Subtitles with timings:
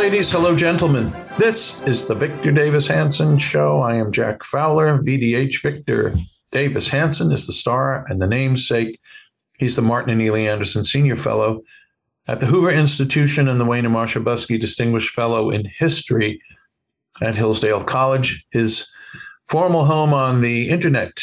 [0.00, 0.32] Ladies.
[0.32, 1.14] Hello, gentlemen.
[1.36, 3.80] This is the Victor Davis Hanson Show.
[3.80, 6.14] I am Jack Fowler, VDH Victor.
[6.52, 8.98] Davis Hanson is the star and the namesake.
[9.58, 11.64] He's the Martin and Illie Anderson Senior Fellow
[12.26, 16.40] at the Hoover Institution and the Wayne and Marcia Buske Distinguished Fellow in History
[17.20, 18.46] at Hillsdale College.
[18.52, 18.90] His
[19.48, 21.20] formal home on the internet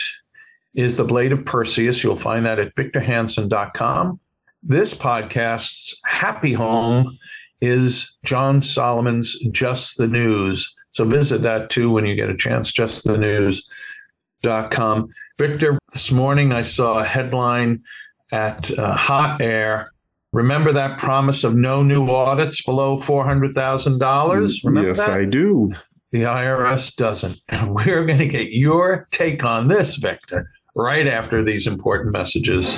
[0.75, 2.03] is the Blade of Perseus.
[2.03, 4.20] You'll find that at victorhanson.com.
[4.61, 7.17] This podcast's happy home
[7.61, 10.73] is John Solomon's Just the News.
[10.91, 15.09] So visit that too when you get a chance, justthenews.com.
[15.38, 17.83] Victor, this morning I saw a headline
[18.31, 19.92] at uh, Hot Air.
[20.33, 24.65] Remember that promise of no new audits below $400,000?
[24.65, 25.11] Remember yes, that?
[25.11, 25.73] I do.
[26.11, 27.39] The IRS doesn't.
[27.49, 32.77] And we're going to get your take on this, Victor, right after these important messages.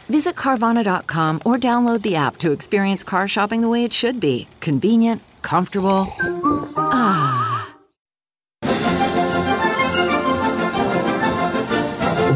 [0.11, 4.49] Visit Carvana.com or download the app to experience car shopping the way it should be
[4.59, 6.05] convenient, comfortable.
[6.75, 7.73] Ah.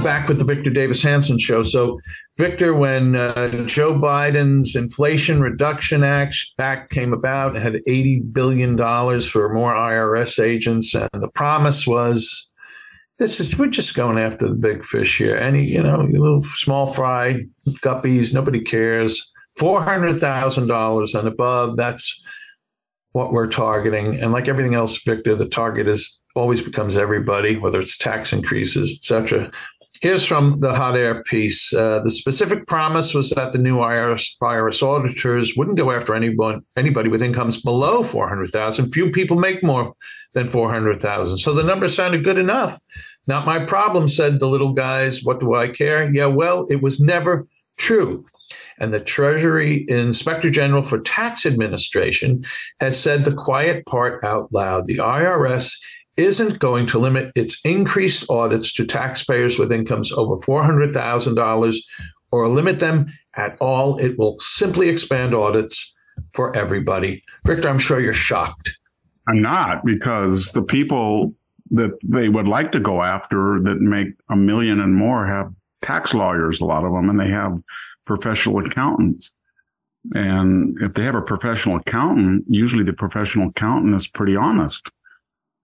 [0.02, 1.64] Back with the Victor Davis Hanson show.
[1.64, 2.00] So,
[2.38, 8.78] Victor, when uh, Joe Biden's Inflation Reduction Act, Act came about, it had $80 billion
[8.78, 10.96] for more IRS agents.
[10.96, 12.50] And the promise was
[13.18, 15.38] this is we're just going after the big fish here.
[15.38, 17.46] Any, you know, little small fry
[17.82, 19.32] guppies, nobody cares.
[19.56, 22.22] Four hundred thousand dollars and above, that's
[23.14, 24.20] what we're targeting.
[24.20, 28.92] And like everything else, Victor, the target is always becomes everybody, whether it's tax increases,
[28.92, 29.50] etc.
[30.02, 31.74] Here's from the hot air piece.
[31.74, 36.66] Uh, the specific promise was that the new IRS, IRS auditors wouldn't go after anyone,
[36.76, 38.92] anybody with incomes below 400,000.
[38.92, 39.94] Few people make more
[40.34, 41.38] than 400,000.
[41.38, 42.80] So the number sounded good enough.
[43.28, 45.24] Not my problem, said the little guys.
[45.24, 46.14] What do I care?
[46.14, 47.48] Yeah, well, it was never
[47.78, 48.26] true.
[48.78, 52.44] And the Treasury Inspector General for Tax Administration
[52.80, 54.86] has said the quiet part out loud.
[54.86, 55.78] The IRS
[56.18, 61.78] isn't going to limit its increased audits to taxpayers with incomes over $400,000
[62.32, 63.98] or limit them at all.
[63.98, 65.94] It will simply expand audits
[66.34, 67.24] for everybody.
[67.46, 68.78] Victor, I'm sure you're shocked.
[69.28, 71.34] I'm not because the people
[71.72, 75.52] that they would like to go after that make a million and more have
[75.82, 77.60] tax lawyers, a lot of them, and they have
[78.06, 79.34] professional accountants.
[80.14, 84.90] And if they have a professional accountant, usually the professional accountant is pretty honest.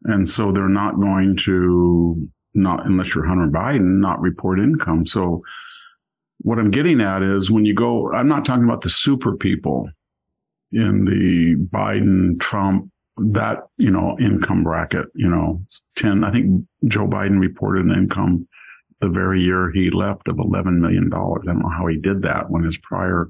[0.04, 5.06] And so they're not going to not unless you're Hunter Biden, not report income.
[5.06, 5.42] So
[6.40, 9.90] what I'm getting at is when you go, I'm not talking about the super people
[10.72, 15.64] in the Biden, Trump, that, you know, income bracket, you know,
[15.98, 18.48] 10, I think Joe Biden reported an income
[19.00, 21.08] the very year he left of $11 million.
[21.08, 23.28] I don't know how he did that when his prior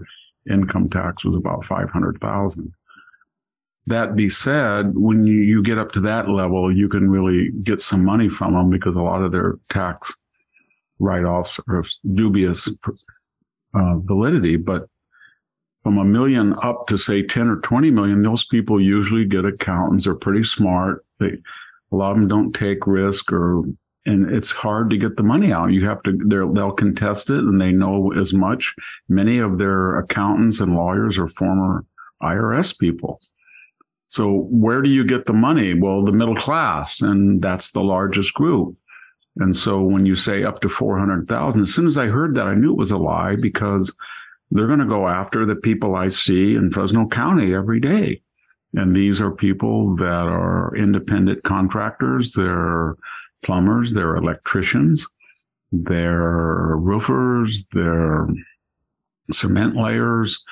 [0.49, 2.73] income tax was about 500,000.
[3.87, 7.81] That be said, when you, you get up to that level, you can really get
[7.81, 10.15] some money from them because a lot of their tax
[10.99, 12.69] write-offs are of dubious
[13.73, 14.57] uh, validity.
[14.57, 14.87] But
[15.81, 20.05] from a million up to say 10 or 20 million, those people usually get accountants.
[20.05, 21.03] They're pretty smart.
[21.19, 21.37] They,
[21.91, 23.63] a lot of them don't take risk or,
[24.05, 25.71] and it's hard to get the money out.
[25.71, 28.73] You have to, they'll contest it and they know as much.
[29.09, 31.83] Many of their accountants and lawyers are former
[32.21, 33.19] IRS people.
[34.11, 35.73] So where do you get the money?
[35.73, 38.75] Well, the middle class, and that's the largest group.
[39.37, 42.53] And so when you say up to 400,000, as soon as I heard that, I
[42.53, 43.95] knew it was a lie because
[44.51, 48.21] they're going to go after the people I see in Fresno County every day.
[48.73, 52.33] And these are people that are independent contractors.
[52.33, 52.97] They're
[53.43, 53.93] plumbers.
[53.93, 55.07] They're electricians.
[55.71, 57.65] They're roofers.
[57.71, 58.27] They're
[59.31, 60.43] cement layers.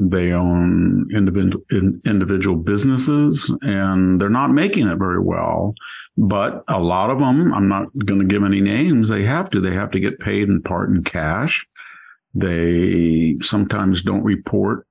[0.00, 5.74] They own individual individual businesses and they're not making it very well.
[6.16, 9.08] But a lot of them, I'm not going to give any names.
[9.08, 9.60] They have to.
[9.60, 11.66] They have to get paid in part in cash.
[12.34, 14.86] They sometimes don't report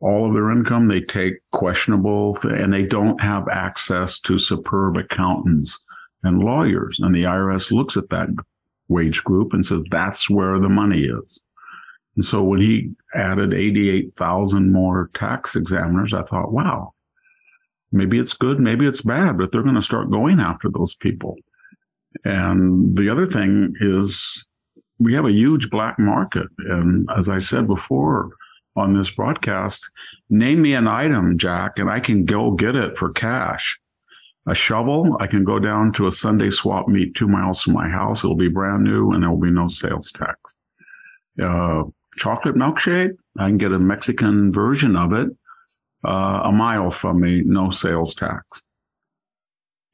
[0.00, 0.88] all of their income.
[0.88, 5.78] They take questionable and they don't have access to superb accountants
[6.22, 6.98] and lawyers.
[7.00, 8.28] And the IRS looks at that
[8.88, 11.40] wage group and says that's where the money is.
[12.20, 16.92] And so when he added 88,000 more tax examiners, I thought, wow,
[17.92, 21.36] maybe it's good, maybe it's bad, but they're going to start going after those people.
[22.22, 24.46] And the other thing is
[24.98, 26.48] we have a huge black market.
[26.58, 28.28] And as I said before
[28.76, 29.90] on this broadcast,
[30.28, 33.80] name me an item, Jack, and I can go get it for cash.
[34.46, 37.88] A shovel, I can go down to a Sunday swap meet two miles from my
[37.88, 38.22] house.
[38.22, 40.54] It'll be brand new and there will be no sales tax.
[41.42, 41.84] Uh,
[42.16, 43.12] chocolate milkshake.
[43.38, 45.28] I can get a Mexican version of it
[46.04, 48.62] uh, a mile from me, no sales tax.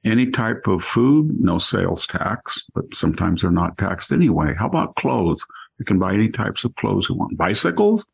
[0.04, 4.54] Any type of food, no sales tax, but sometimes they're not taxed anyway.
[4.56, 5.44] How about clothes?
[5.78, 7.36] You can buy any types of clothes you want.
[7.36, 8.06] Bicycles,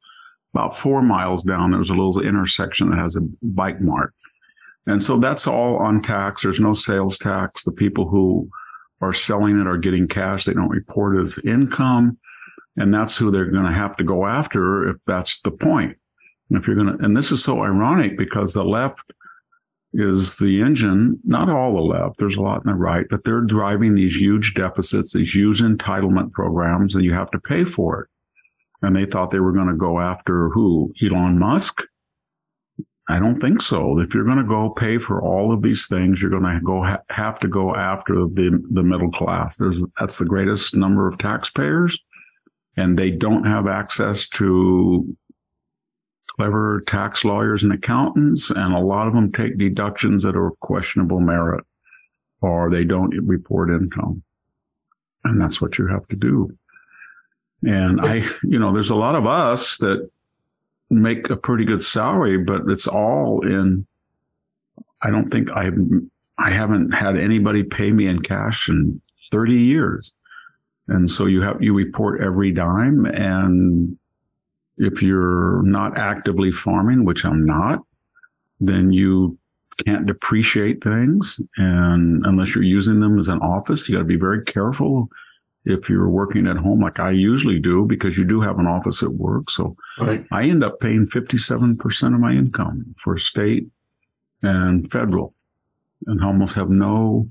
[0.55, 4.14] about four miles down, there's a little intersection that has a bike mart.
[4.87, 6.43] And so that's all on tax.
[6.43, 7.62] There's no sales tax.
[7.64, 8.48] The people who
[9.00, 10.44] are selling it are getting cash.
[10.44, 12.19] They don't report as income.
[12.76, 15.96] And that's who they're going to have to go after if that's the point.
[16.48, 19.12] And if you're going to, and this is so ironic because the left
[19.92, 23.42] is the engine, not all the left, there's a lot in the right, but they're
[23.42, 28.08] driving these huge deficits, these huge entitlement programs, and you have to pay for it.
[28.80, 30.92] And they thought they were going to go after who?
[31.02, 31.82] Elon Musk?
[33.08, 33.98] I don't think so.
[33.98, 36.82] If you're going to go pay for all of these things, you're going to go
[36.82, 39.56] ha- have to go after the the middle class.
[39.56, 41.98] There's that's the greatest number of taxpayers
[42.76, 45.16] and they don't have access to
[46.36, 50.60] clever tax lawyers and accountants, and a lot of them take deductions that are of
[50.60, 51.64] questionable merit,
[52.40, 54.22] or they don't report income.
[55.24, 56.56] And that's what you have to do.
[57.64, 60.10] And I, you know, there's a lot of us that
[60.91, 63.86] make a pretty good salary, but it's all in,
[65.02, 65.70] I don't think I,
[66.38, 69.00] I haven't had anybody pay me in cash in
[69.31, 70.12] 30 years.
[70.93, 73.06] And so you have, you report every dime.
[73.06, 73.96] And
[74.77, 77.81] if you're not actively farming, which I'm not,
[78.61, 79.39] then you
[79.87, 81.41] can't depreciate things.
[81.56, 85.08] And unless you're using them as an office, you got to be very careful
[85.65, 89.03] if you're working at home like I usually do, because you do have an office
[89.03, 89.49] at work.
[89.49, 90.27] So right.
[90.31, 93.67] I end up paying 57% of my income for state
[94.43, 95.34] and federal
[96.06, 97.31] and almost have no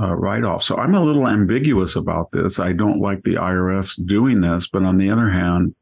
[0.00, 0.62] uh, write off.
[0.62, 2.58] So I'm a little ambiguous about this.
[2.58, 5.74] I don't like the IRS doing this, but on the other hand,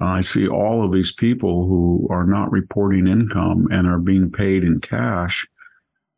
[0.00, 4.64] I see all of these people who are not reporting income and are being paid
[4.64, 5.46] in cash,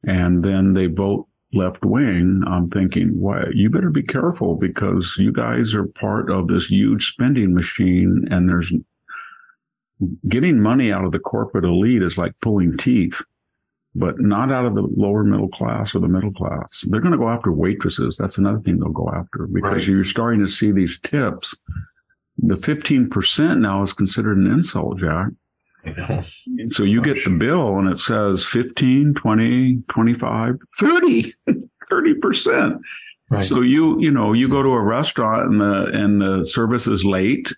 [0.05, 2.43] and then they vote left wing.
[2.47, 7.11] I'm thinking, why you better be careful because you guys are part of this huge
[7.11, 8.73] spending machine, and there's
[10.29, 13.23] getting money out of the corporate elite is like pulling teeth
[13.95, 16.85] but not out of the lower middle class or the middle class.
[16.89, 18.17] They're going to go after waitresses.
[18.17, 19.87] That's another thing they'll go after because right.
[19.89, 21.55] you're starting to see these tips.
[22.39, 25.29] The 15% now is considered an insult, Jack.
[26.69, 31.33] So you get the bill and it says 15, 20, 25, 30,
[31.91, 32.79] 30%.
[33.31, 33.45] Right.
[33.45, 37.03] So you you know you go to a restaurant and the and the service is
[37.03, 37.51] late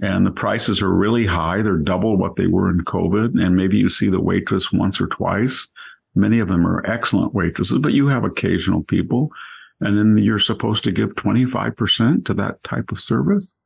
[0.00, 1.62] and the prices are really high.
[1.62, 3.40] They're double what they were in COVID.
[3.40, 5.68] And maybe you see the waitress once or twice.
[6.14, 9.30] Many of them are excellent waitresses, but you have occasional people.
[9.80, 13.56] And then you're supposed to give 25% to that type of service.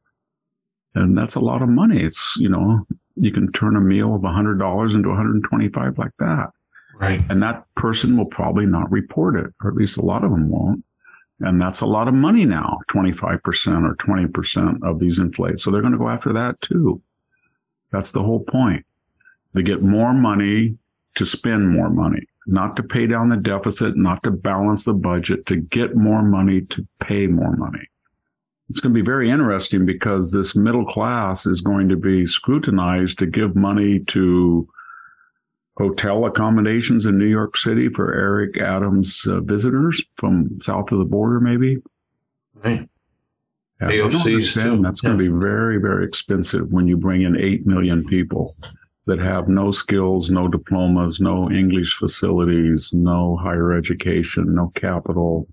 [0.94, 2.00] And that's a lot of money.
[2.00, 6.50] It's, you know, you can turn a meal of $100 into 125 like that.
[6.94, 7.22] Right.
[7.28, 10.48] And that person will probably not report it, or at least a lot of them
[10.48, 10.84] won't.
[11.40, 15.60] And that's a lot of money now, 25% or 20% of these inflate.
[15.60, 17.00] So they're going to go after that too.
[17.92, 18.84] That's the whole point.
[19.54, 20.76] They get more money
[21.14, 25.46] to spend more money, not to pay down the deficit, not to balance the budget,
[25.46, 27.86] to get more money to pay more money.
[28.68, 33.18] It's going to be very interesting because this middle class is going to be scrutinized
[33.20, 34.68] to give money to
[35.78, 41.04] hotel accommodations in New York City for Eric Adams uh, visitors from south of the
[41.04, 41.78] border, maybe.
[42.54, 42.88] Right.
[43.80, 44.82] Yeah, AOCs too.
[44.82, 48.56] That's going to be very, very expensive when you bring in 8 million people
[49.06, 55.46] that have no skills, no diplomas, no English facilities, no higher education, no capital,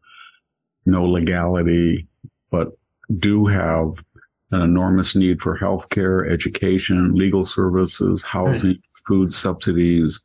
[0.88, 2.08] no legality,
[2.50, 2.70] but
[3.20, 4.04] do have
[4.56, 10.20] an enormous need for healthcare, education, legal services, housing, food subsidies.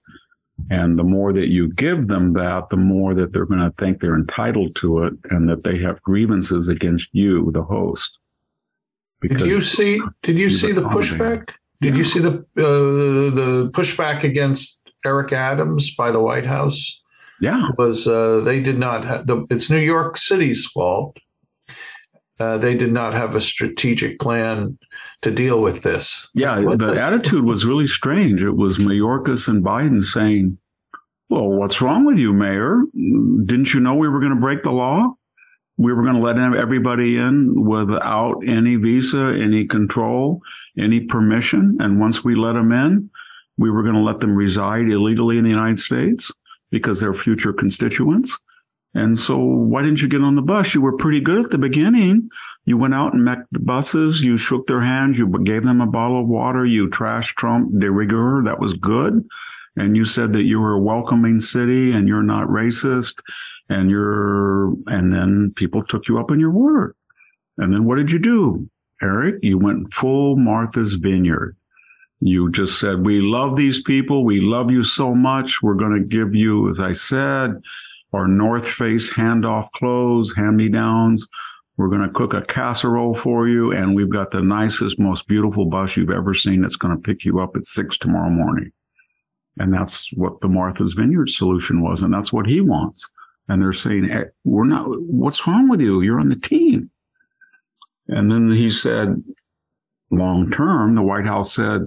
[0.71, 4.01] And the more that you give them that, the more that they're going to think
[4.01, 8.19] they're entitled to it and that they have grievances against you, the host.
[9.23, 10.01] Did you see?
[10.23, 11.51] Did you see the pushback?
[11.81, 17.03] Did you see the uh, the pushback against Eric Adams by the White House?
[17.41, 17.69] Yeah.
[17.79, 19.47] Was uh, they did not have the?
[19.51, 21.19] It's New York City's fault.
[22.41, 24.79] Uh, they did not have a strategic plan
[25.23, 26.31] to deal with this.
[26.35, 26.61] Yeah.
[26.61, 28.43] What the, the- attitude was really strange.
[28.43, 30.59] It was Mayorkas and Biden saying,
[31.29, 32.83] well, what's wrong with you, Mayor?
[32.93, 35.15] Didn't you know we were going to break the law?
[35.77, 40.41] We were going to let everybody in without any visa, any control,
[40.77, 41.77] any permission.
[41.81, 43.11] And once we let them in,
[43.57, 46.33] we were going to let them reside illegally in the United States
[46.71, 48.39] because they're future constituents.
[48.95, 50.75] And so why didn't you get on the bus?
[50.75, 52.29] You were pretty good at the beginning.
[52.65, 54.21] You went out and met the buses.
[54.21, 55.17] You shook their hands.
[55.17, 56.65] You gave them a bottle of water.
[56.65, 58.43] You trashed Trump de rigueur.
[58.43, 59.25] That was good.
[59.77, 63.21] And you said that you were a welcoming city and you're not racist
[63.69, 66.97] and you're, and then people took you up on your word.
[67.59, 68.69] And then what did you do?
[69.01, 71.57] Eric, you went full Martha's Vineyard.
[72.21, 74.25] You just said, we love these people.
[74.25, 75.63] We love you so much.
[75.63, 77.63] We're going to give you, as I said,
[78.12, 81.26] our North Face handoff clothes, hand me downs.
[81.76, 83.73] We're going to cook a casserole for you.
[83.73, 87.25] And we've got the nicest, most beautiful bus you've ever seen that's going to pick
[87.25, 88.71] you up at six tomorrow morning.
[89.59, 92.02] And that's what the Martha's Vineyard solution was.
[92.02, 93.09] And that's what he wants.
[93.49, 96.02] And they're saying, "Eh, we're not, what's wrong with you?
[96.02, 96.90] You're on the team.
[98.09, 99.23] And then he said,
[100.11, 101.83] long term, the White House said,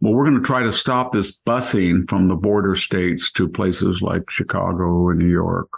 [0.00, 4.00] well, we're going to try to stop this busing from the border states to places
[4.00, 5.68] like Chicago and New York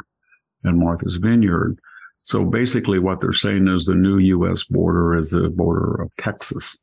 [0.64, 1.78] and Martha's Vineyard.
[2.24, 4.64] So basically, what they're saying is the new U.S.
[4.64, 6.78] border is the border of Texas.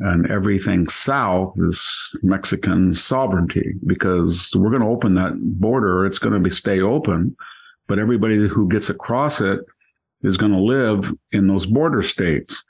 [0.00, 6.06] And everything south is Mexican sovereignty because we're going to open that border.
[6.06, 7.36] It's going to be stay open,
[7.88, 9.60] but everybody who gets across it
[10.22, 12.62] is going to live in those border states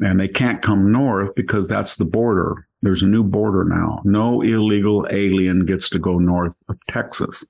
[0.00, 2.68] and they can't come north because that's the border.
[2.86, 4.00] There's a new border now.
[4.04, 7.44] No illegal alien gets to go north of Texas.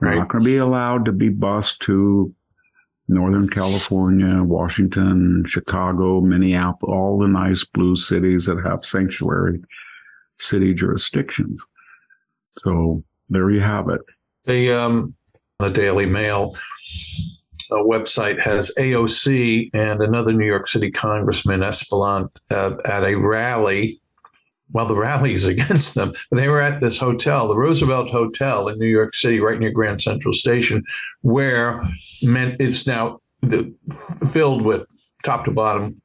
[0.00, 0.18] They're Right.
[0.18, 2.34] not going to be allowed to be bused to
[3.06, 9.60] Northern California, Washington, Chicago, Minneapolis, all the nice blue cities that have sanctuary
[10.38, 11.62] city jurisdictions.
[12.56, 14.00] So there you have it.
[14.46, 15.14] The um,
[15.58, 16.56] the Daily Mail
[17.70, 24.00] uh, website has AOC and another New York City Congressman Espaillat uh, at a rally.
[24.72, 26.12] Well, the rallies against them.
[26.32, 30.00] They were at this hotel, the Roosevelt Hotel in New York City, right near Grand
[30.00, 30.84] Central Station,
[31.22, 31.82] where
[32.22, 33.74] meant it's now the,
[34.30, 34.86] filled with
[35.24, 36.00] top to bottom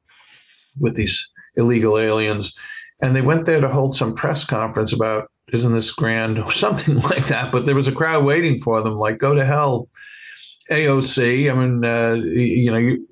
[0.78, 2.52] with these illegal aliens.
[3.00, 7.26] And they went there to hold some press conference about isn't this grand something like
[7.26, 7.52] that.
[7.52, 9.88] But there was a crowd waiting for them, like go to hell,
[10.70, 11.50] AOC.
[11.50, 13.06] I mean, uh, you know, you,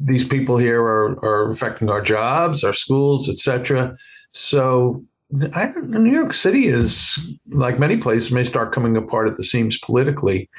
[0.00, 3.94] these people here are, are affecting our jobs, our schools, etc.
[4.32, 5.04] So.
[5.54, 7.16] I, New York City is
[7.50, 10.50] like many places may start coming apart at the seams politically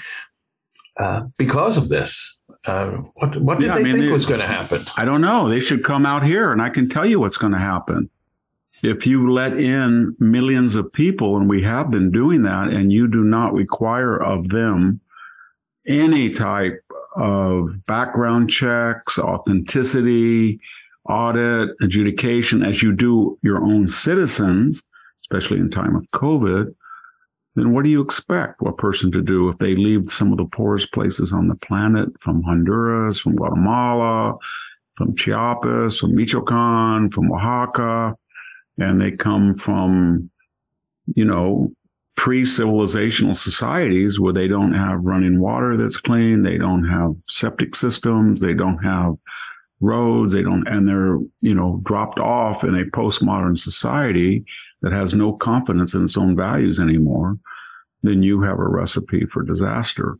[0.97, 2.37] uh, because of this.
[2.65, 4.81] Uh, what what did Yeah, I they mean, think they- was going to happen?
[4.95, 5.49] I don't know.
[5.49, 8.09] They should come out here and I can tell you what's going to happen.
[8.81, 13.09] If you let in millions of people, and we have been doing that, and you
[13.09, 15.01] do not require of them
[15.85, 16.81] any type
[17.17, 20.61] of background checks, authenticity,
[21.09, 24.83] audit, adjudication, as you do your own citizens,
[25.23, 26.73] especially in time of COVID,
[27.55, 30.45] then what do you expect a person to do if they leave some of the
[30.45, 34.37] poorest places on the planet from Honduras, from Guatemala,
[34.95, 38.15] from Chiapas, from Michoacan, from Oaxaca,
[38.77, 40.29] and they come from,
[41.15, 41.71] you know,
[42.15, 48.41] pre-civilizational societies where they don't have running water that's clean, they don't have septic systems,
[48.41, 49.15] they don't have
[49.81, 54.45] roads, they don't, and they're, you know, dropped off in a postmodern society
[54.81, 57.37] that has no confidence in its own values anymore,
[58.03, 60.17] then you have a recipe for disaster.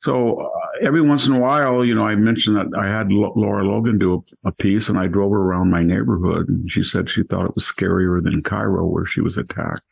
[0.00, 3.32] So uh, every once in a while, you know, I mentioned that I had L-
[3.36, 6.82] Lara Logan do a, a, piece and I drove her around my neighborhood and she
[6.82, 9.82] said she thought it was scarier than Cairo where she was attacked.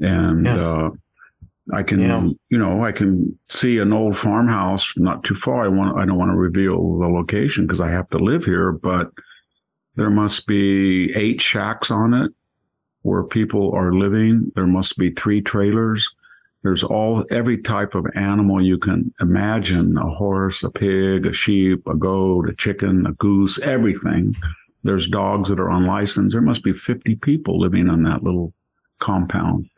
[0.00, 0.56] And, yeah.
[0.56, 0.90] uh,
[1.72, 2.28] I can, yeah.
[2.48, 5.64] you know, I can see an old farmhouse not too far.
[5.64, 8.70] I want, I don't want to reveal the location because I have to live here,
[8.70, 9.10] but
[9.96, 12.32] there must be eight shacks on it
[13.02, 14.52] where people are living.
[14.54, 16.08] There must be three trailers.
[16.62, 21.86] There's all, every type of animal you can imagine, a horse, a pig, a sheep,
[21.86, 24.34] a goat, a chicken, a goose, everything.
[24.82, 26.32] There's dogs that are unlicensed.
[26.32, 28.52] There must be 50 people living on that little
[28.98, 29.68] compound.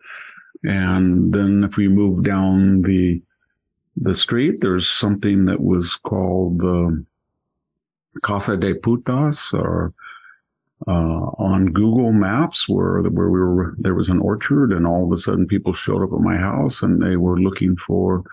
[0.65, 3.23] And then if we move down the
[4.01, 7.05] the street, there's something that was called the
[8.23, 9.93] Casa de Putas, or
[10.87, 15.13] uh, on Google Maps, where where we were, there was an orchard, and all of
[15.13, 18.25] a sudden people showed up at my house, and they were looking for.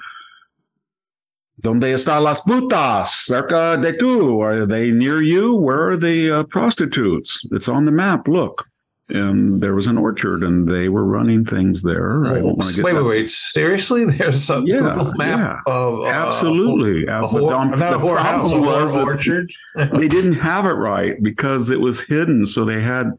[1.62, 3.26] Donde están las putas?
[3.28, 4.42] Cerca de tú?
[4.42, 5.56] Are they near you?
[5.56, 7.48] Where are the uh, prostitutes?
[7.52, 8.28] It's on the map.
[8.28, 8.66] Look
[9.10, 12.26] and there was an orchard and they were running things there.
[12.26, 13.30] I don't want to get wait, wait, wait.
[13.30, 14.06] Seriously?
[14.18, 15.74] There's a yeah, Google map yeah.
[15.74, 17.06] of uh, absolutely.
[17.06, 19.48] A, a, whore, um, the orchard.
[20.00, 22.46] they didn't have it right because it was hidden.
[22.46, 23.12] So they had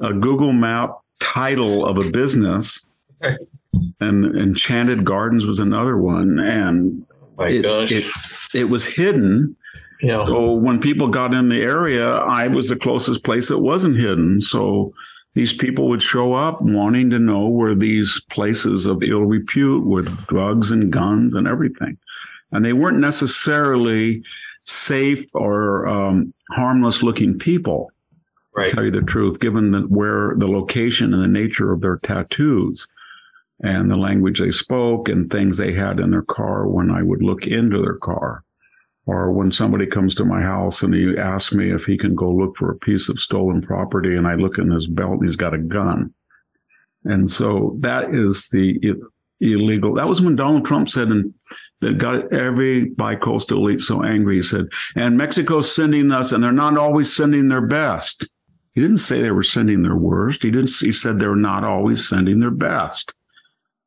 [0.00, 2.86] a Google map title of a business.
[4.00, 6.38] and Enchanted Gardens was another one.
[6.38, 7.06] And
[7.38, 7.92] My it, gosh.
[7.92, 8.04] It,
[8.54, 9.56] it was hidden.
[10.02, 10.18] Yeah.
[10.18, 14.42] So when people got in the area, I was the closest place that wasn't hidden.
[14.42, 14.92] So
[15.34, 20.26] these people would show up wanting to know where these places of ill repute with
[20.26, 21.98] drugs and guns and everything.
[22.52, 24.22] And they weren't necessarily
[24.62, 27.90] safe or um, harmless looking people.
[28.56, 28.68] Right.
[28.68, 31.96] To tell you the truth, given that where the location and the nature of their
[31.96, 32.86] tattoos
[33.60, 37.22] and the language they spoke and things they had in their car when I would
[37.22, 38.44] look into their car
[39.06, 42.30] or when somebody comes to my house and he asks me if he can go
[42.30, 45.36] look for a piece of stolen property and I look in his belt and he's
[45.36, 46.12] got a gun.
[47.04, 48.94] And so that is the
[49.40, 49.94] illegal.
[49.94, 51.34] That was when Donald Trump said, and
[51.80, 54.36] that got every bi-coastal elite so angry.
[54.36, 58.26] He said, and Mexico's sending us, and they're not always sending their best.
[58.72, 60.42] He didn't say they were sending their worst.
[60.42, 60.70] He didn't.
[60.70, 63.12] He said they're not always sending their best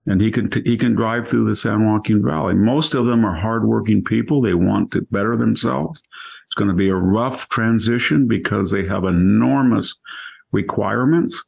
[0.08, 2.56] and he can t- he can drive through the San Joaquin Valley.
[2.56, 4.42] Most of them are hardworking people.
[4.42, 6.02] They want to better themselves.
[6.46, 9.94] It's going to be a rough transition because they have enormous
[10.52, 11.44] requirements.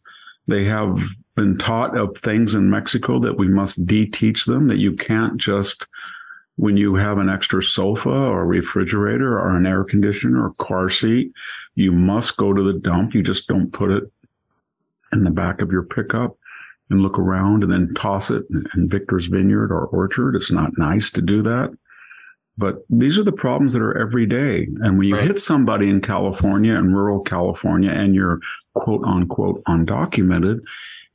[0.48, 1.00] They have
[1.36, 4.68] been taught of things in Mexico that we must de-teach them.
[4.68, 5.88] That you can't just
[6.58, 11.32] when you have an extra sofa or refrigerator or an air conditioner or car seat,
[11.76, 13.14] you must go to the dump.
[13.14, 14.04] You just don't put it
[15.14, 16.38] in the back of your pickup
[16.90, 18.44] and look around and then toss it
[18.76, 20.36] in Victor's vineyard or orchard.
[20.36, 21.72] It's not nice to do that.
[22.58, 24.68] But these are the problems that are every day.
[24.82, 25.28] And when you right.
[25.28, 28.42] hit somebody in California and rural California and you're
[28.74, 30.60] quote unquote undocumented,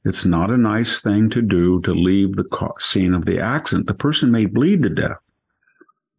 [0.07, 3.89] it's not a nice thing to do to leave the scene of the accident.
[3.89, 5.19] The person may bleed to death.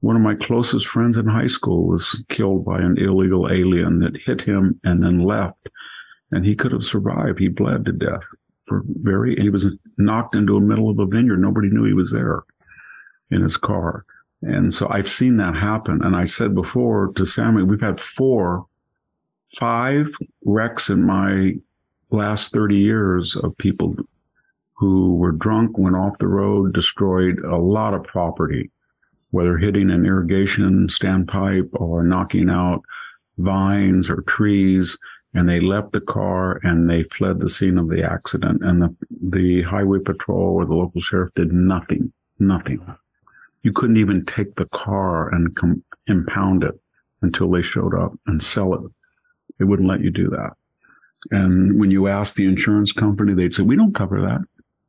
[0.02, 4.18] One of my closest friends in high school was killed by an illegal alien that
[4.18, 5.70] hit him and then left.
[6.32, 7.40] And he could have survived.
[7.40, 8.28] He bled to death
[8.66, 11.38] for very, he was knocked into the middle of a vineyard.
[11.38, 12.44] Nobody knew he was there
[13.32, 14.06] in his car.
[14.42, 16.04] And so I've seen that happen.
[16.04, 18.66] And I said before to Sammy, we've had four,
[19.58, 20.08] five
[20.44, 21.54] wrecks in my
[22.12, 23.96] last 30 years of people
[24.74, 28.70] who were drunk, went off the road, destroyed a lot of property,
[29.32, 32.84] whether hitting an irrigation standpipe or knocking out
[33.38, 34.98] vines or trees
[35.36, 38.64] and they left the car and they fled the scene of the accident.
[38.64, 42.80] And the, the highway patrol or the local sheriff did nothing, nothing.
[43.62, 46.80] You couldn't even take the car and com- impound it
[47.22, 48.92] until they showed up and sell it.
[49.60, 50.54] They wouldn't let you do that.
[51.32, 54.42] And when you ask the insurance company, they'd say, we don't cover that.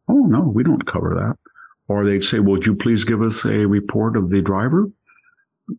[0.08, 1.36] Oh, no, we don't cover that.
[1.88, 4.88] Or they'd say, well, would you please give us a report of the driver?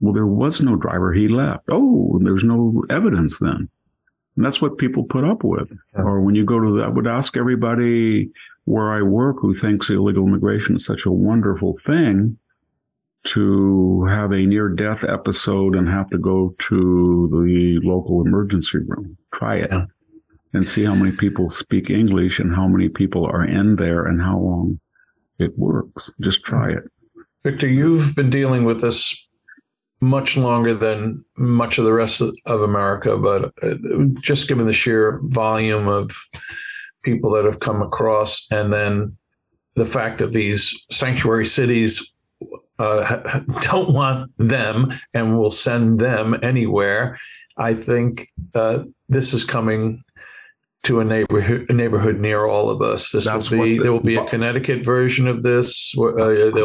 [0.01, 1.13] Well, there was no driver.
[1.13, 1.65] He left.
[1.69, 3.69] Oh, there's no evidence then.
[4.37, 5.67] And that's what people put up with.
[5.95, 6.03] Yeah.
[6.03, 8.29] Or when you go to the, I would ask everybody
[8.65, 12.37] where I work who thinks illegal immigration is such a wonderful thing
[13.25, 19.17] to have a near death episode and have to go to the local emergency room.
[19.33, 19.85] Try it Yeah.
[20.53, 24.21] and see how many people speak English and how many people are in there and
[24.21, 24.79] how long
[25.39, 26.11] it works.
[26.21, 26.83] Just try it.
[27.43, 29.26] Victor, you've been dealing with this
[29.99, 33.75] much longer than much of the rest of, America, but uh,
[34.21, 36.11] just given the sheer volume of
[37.03, 39.17] people that have come across, and then
[39.75, 42.11] the fact that these sanctuary cities
[42.79, 47.17] uh, don't want them and will send them anywhere,
[47.57, 50.03] I think uh, this is coming
[50.87, 53.11] to a neighborhood a neighborhood near all of us.
[53.11, 55.93] This That's will be the- there will be a Connecticut version of this.
[55.97, 56.13] Uh,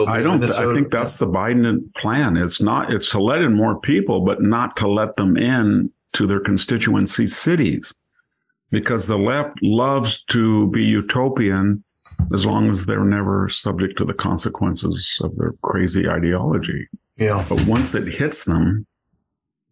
[0.07, 0.43] I don't.
[0.51, 2.37] I think that's the Biden plan.
[2.37, 2.93] It's not.
[2.93, 7.27] It's to let in more people, but not to let them in to their constituency
[7.27, 7.95] cities,
[8.71, 11.83] because the left loves to be utopian
[12.33, 16.87] as long as they're never subject to the consequences of their crazy ideology.
[17.17, 17.45] yeah.
[17.49, 18.87] But once it hits them,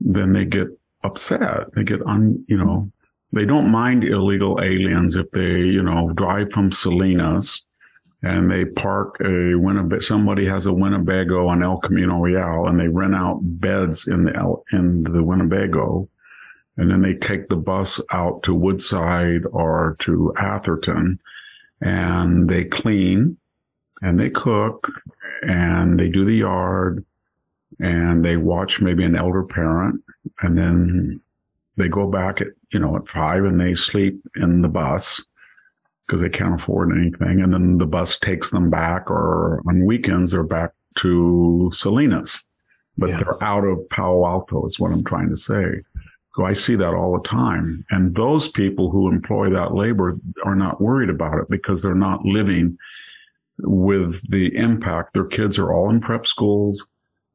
[0.00, 0.66] then they get
[1.04, 1.72] upset.
[1.74, 2.44] They get un.
[2.48, 2.90] You know,
[3.32, 7.64] they don't mind illegal aliens if they you know drive from Salinas
[8.22, 10.00] and they park a Winnebago.
[10.00, 14.36] Somebody has a Winnebago on El Camino Real, and they rent out beds in the
[14.36, 16.08] El, in the Winnebago,
[16.76, 21.18] and then they take the bus out to Woodside or to Atherton,
[21.80, 23.38] and they clean,
[24.02, 24.86] and they cook,
[25.42, 27.04] and they do the yard,
[27.78, 30.02] and they watch maybe an elder parent,
[30.42, 31.20] and then
[31.76, 35.24] they go back at you know at five, and they sleep in the bus
[36.06, 37.40] because they can't afford anything.
[37.40, 42.44] And then the bus takes them back, or on weekends, they're back to Salinas.
[42.98, 43.18] But Yeah.
[43.18, 45.82] they're out of Palo Alto, is what I'm trying to say.
[46.36, 47.84] So I see that all the time.
[47.90, 52.24] And those people who employ that labor are not worried about it because they're not
[52.24, 52.76] living
[53.58, 55.12] with the impact.
[55.12, 56.86] Their kids are all in prep schools.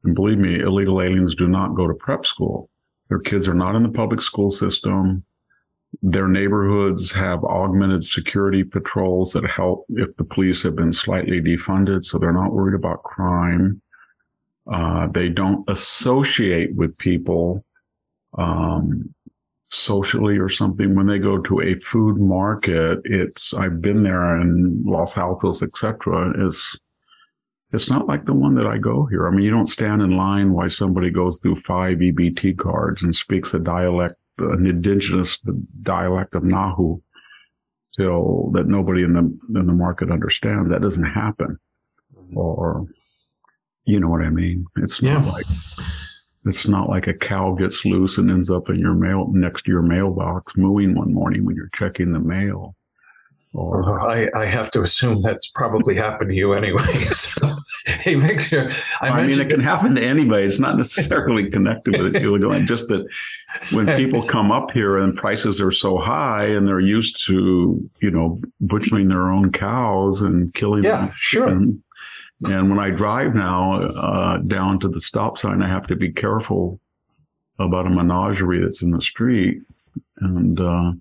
[0.04, 2.69] And believe me, illegal aliens do not go to prep school.
[3.10, 5.24] Their kids are not in the public school system
[6.02, 12.04] their neighborhoods have augmented security patrols that help if the police have been slightly defunded,
[12.04, 13.82] so they're not worried about crime.
[14.68, 17.63] Uh, they don't associate with people
[18.38, 19.13] um,
[19.70, 20.96] socially or something.
[20.96, 26.34] When they go to a food market, it's I've been there in Los Altos, etc.
[26.46, 26.80] It's
[27.76, 29.28] it's not like the one that I go here.
[29.28, 33.14] I mean, you don't stand in line while somebody goes through five EBT cards and
[33.16, 35.40] speaks a dialect an indigenous
[35.84, 37.02] dialect of Nahu
[37.96, 40.72] till that nobody in the in the market understands.
[40.72, 41.58] That doesn't happen.
[42.18, 42.38] Mm-hmm.
[42.38, 42.86] Or
[43.86, 44.66] you know what I mean?
[44.78, 45.32] It's not Yeah.
[45.32, 45.46] like
[46.46, 49.72] it's not like a cow gets loose and ends up in your mail next to
[49.72, 52.76] your mailbox mooing one morning when you're checking the mail.
[53.56, 56.84] Or I, I have to assume that's probably happened to you anyway.
[57.15, 57.48] So,
[57.86, 58.70] hey, Victor,
[59.02, 60.46] I, I, mean, it can happen to anybody.
[60.46, 62.60] It's not necessarily connected with illegal.
[62.65, 63.08] Just that
[63.72, 68.12] when people come up here and prices are so high and they're used to, you
[68.12, 71.12] know, butchering their own cows and killing Yeah, them.
[71.15, 71.48] sure.
[71.48, 71.82] And,
[72.46, 76.12] and when I drive now uh, down to the stop sign, I have to be
[76.12, 76.80] careful
[77.60, 79.62] about a menagerie that's in the street.
[80.20, 80.91] And, uh,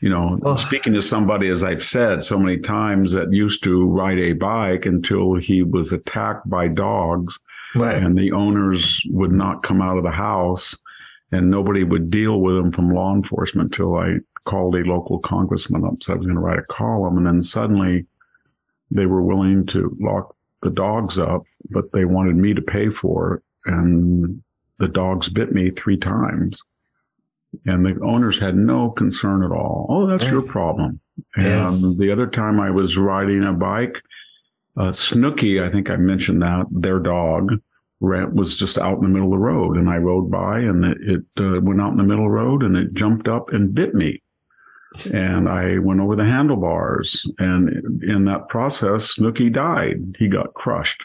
[0.00, 3.86] you know, Well- speaking to somebody, as I've said so many times, that used to
[3.86, 7.38] ride a bike until he was attacked by dogs
[7.74, 8.02] right.
[8.02, 10.76] and the owners would not come out of the house
[11.32, 15.84] and nobody would deal with them from law enforcement until I called a local congressman
[15.84, 16.02] up.
[16.02, 17.16] So I was going to write a column.
[17.16, 18.06] And then suddenly
[18.90, 23.34] they were willing to lock the dogs up, but they wanted me to pay for
[23.34, 23.42] it.
[23.66, 24.42] And
[24.78, 26.62] the dogs bit me three times.
[27.66, 29.86] And the owners had no concern at all.
[29.88, 31.00] Oh, that's your problem.
[31.36, 31.68] Yeah.
[31.72, 34.02] And the other time I was riding a bike,
[34.76, 37.60] uh, Snooky, I think I mentioned that, their dog,
[38.00, 39.76] was just out in the middle of the road.
[39.76, 42.36] And I rode by and it, it uh, went out in the middle of the
[42.36, 44.22] road and it jumped up and bit me.
[45.12, 47.30] And I went over the handlebars.
[47.38, 50.16] And in that process, Snooky died.
[50.18, 51.04] He got crushed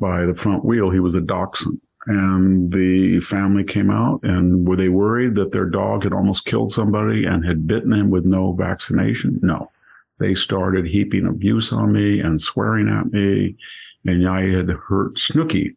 [0.00, 0.90] by the front wheel.
[0.90, 1.80] He was a dachshund.
[2.06, 6.70] And the family came out and were they worried that their dog had almost killed
[6.70, 9.40] somebody and had bitten them with no vaccination?
[9.42, 9.70] No.
[10.18, 13.56] They started heaping abuse on me and swearing at me.
[14.04, 15.76] And I had hurt Snooky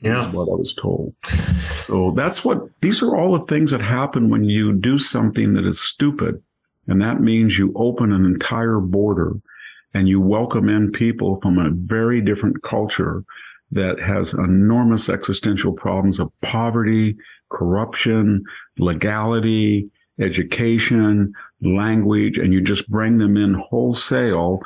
[0.00, 0.30] Yeah.
[0.30, 1.14] what I was told.
[1.24, 5.64] So that's what these are all the things that happen when you do something that
[5.64, 6.40] is stupid.
[6.86, 9.36] And that means you open an entire border
[9.94, 13.24] and you welcome in people from a very different culture
[13.72, 17.16] that has enormous existential problems of poverty,
[17.50, 18.44] corruption,
[18.78, 24.60] legality, education, language, and you just bring them in wholesale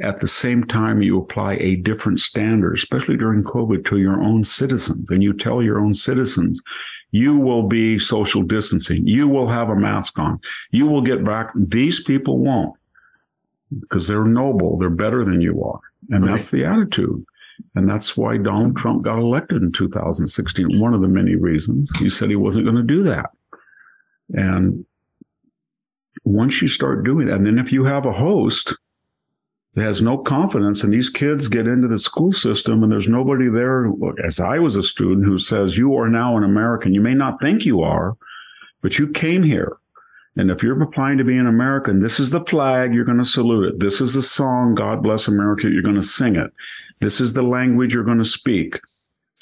[0.00, 4.42] at the same time you apply a different standard, especially during COVID, to your own
[4.42, 5.10] citizens.
[5.10, 6.62] And you tell your own citizens,
[7.10, 9.06] you will be social distancing.
[9.06, 10.40] You will have a mask on.
[10.70, 11.52] You will get back.
[11.54, 12.74] These people won't
[13.80, 14.78] because they're noble.
[14.78, 15.80] They're better than you are.
[16.10, 16.32] And right.
[16.32, 17.24] that's the attitude.
[17.74, 20.80] And that's why Donald Trump got elected in 2016.
[20.80, 23.30] One of the many reasons he said he wasn't going to do that.
[24.30, 24.84] And
[26.24, 28.74] once you start doing that, and then if you have a host
[29.74, 33.48] that has no confidence and these kids get into the school system and there's nobody
[33.48, 33.90] there,
[34.24, 36.94] as I was a student who says, you are now an American.
[36.94, 38.16] You may not think you are,
[38.82, 39.78] but you came here.
[40.36, 43.24] And if you're applying to be an American, this is the flag, you're going to
[43.24, 43.80] salute it.
[43.80, 46.50] This is the song, God Bless America, you're going to sing it.
[47.00, 48.80] This is the language you're going to speak.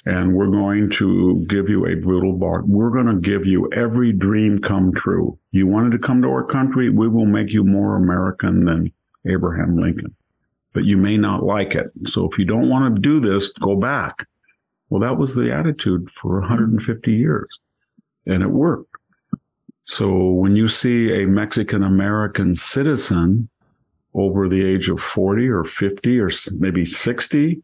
[0.06, 2.62] And we're going to give you a brutal bar.
[2.64, 5.38] We're going to give you every dream come true.
[5.52, 8.90] You wanted to come to our country, we will make you more American than
[9.26, 10.16] Abraham Lincoln.
[10.72, 11.90] But you may not like it.
[12.06, 14.26] So if you don't want to do this, go back.
[14.88, 17.60] Well, that was the attitude for 150 years.
[18.26, 18.89] And it worked.
[19.90, 23.48] So when you see a Mexican American citizen
[24.14, 27.60] over the age of 40 or 50 or maybe 60,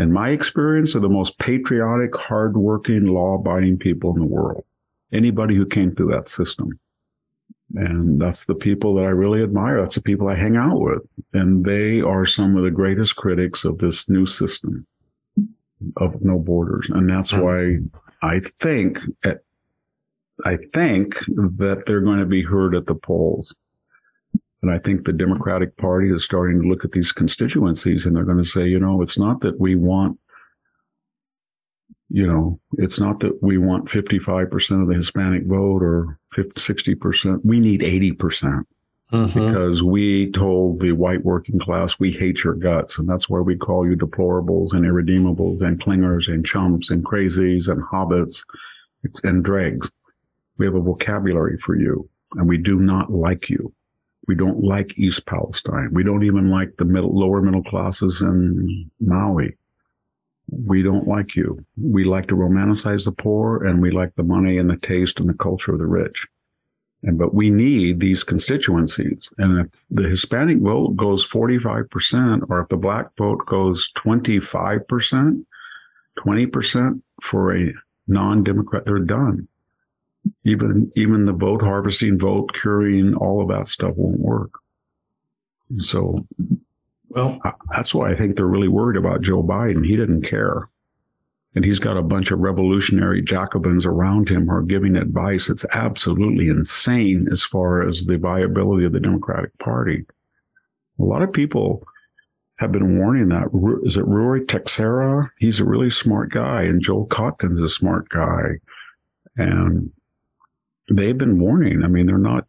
[0.00, 4.64] in my experience, are the most patriotic, hardworking, law abiding people in the world.
[5.12, 6.76] Anybody who came through that system.
[7.76, 9.80] And that's the people that I really admire.
[9.80, 11.02] That's the people I hang out with.
[11.32, 14.84] And they are some of the greatest critics of this new system
[15.96, 16.88] of no borders.
[16.90, 17.76] And that's why
[18.22, 19.42] I think at
[20.44, 23.54] I think that they're going to be heard at the polls.
[24.62, 28.24] And I think the Democratic Party is starting to look at these constituencies and they're
[28.24, 30.18] going to say, you know, it's not that we want,
[32.08, 37.40] you know, it's not that we want 55% of the Hispanic vote or 50, 60%.
[37.44, 38.64] We need 80%.
[39.12, 39.38] Mm-hmm.
[39.38, 42.98] Because we told the white working class, we hate your guts.
[42.98, 47.72] And that's why we call you deplorables and irredeemables and clingers and chumps and crazies
[47.72, 48.44] and hobbits
[49.24, 49.90] and dregs.
[50.58, 53.72] We have a vocabulary for you and we do not like you.
[54.26, 55.90] We don't like East Palestine.
[55.92, 59.56] We don't even like the middle, lower middle classes in Maui.
[60.50, 61.64] We don't like you.
[61.76, 65.28] We like to romanticize the poor and we like the money and the taste and
[65.28, 66.26] the culture of the rich.
[67.02, 69.32] And, but we need these constituencies.
[69.38, 75.44] And if the Hispanic vote goes 45% or if the black vote goes 25%,
[76.18, 77.72] 20% for a
[78.08, 79.46] non-Democrat, they're done
[80.44, 84.50] even even the vote harvesting, vote curing, all of that stuff won't work.
[85.78, 86.26] So,
[87.08, 89.84] well, I, that's why I think they're really worried about Joe Biden.
[89.84, 90.68] He didn't care.
[91.54, 95.64] And he's got a bunch of revolutionary Jacobins around him who are giving advice that's
[95.72, 100.04] absolutely insane as far as the viability of the Democratic Party.
[101.00, 101.84] A lot of people
[102.58, 103.48] have been warning that.
[103.82, 105.30] Is it Ruy Teixeira?
[105.38, 108.58] He's a really smart guy, and Joel Kotkin's a smart guy.
[109.36, 109.90] And
[110.88, 111.84] they've been warning.
[111.84, 112.46] I mean, they're not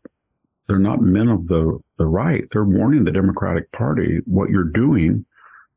[0.67, 2.45] they're not men of the the right.
[2.52, 5.25] They're warning the Democratic Party what you're doing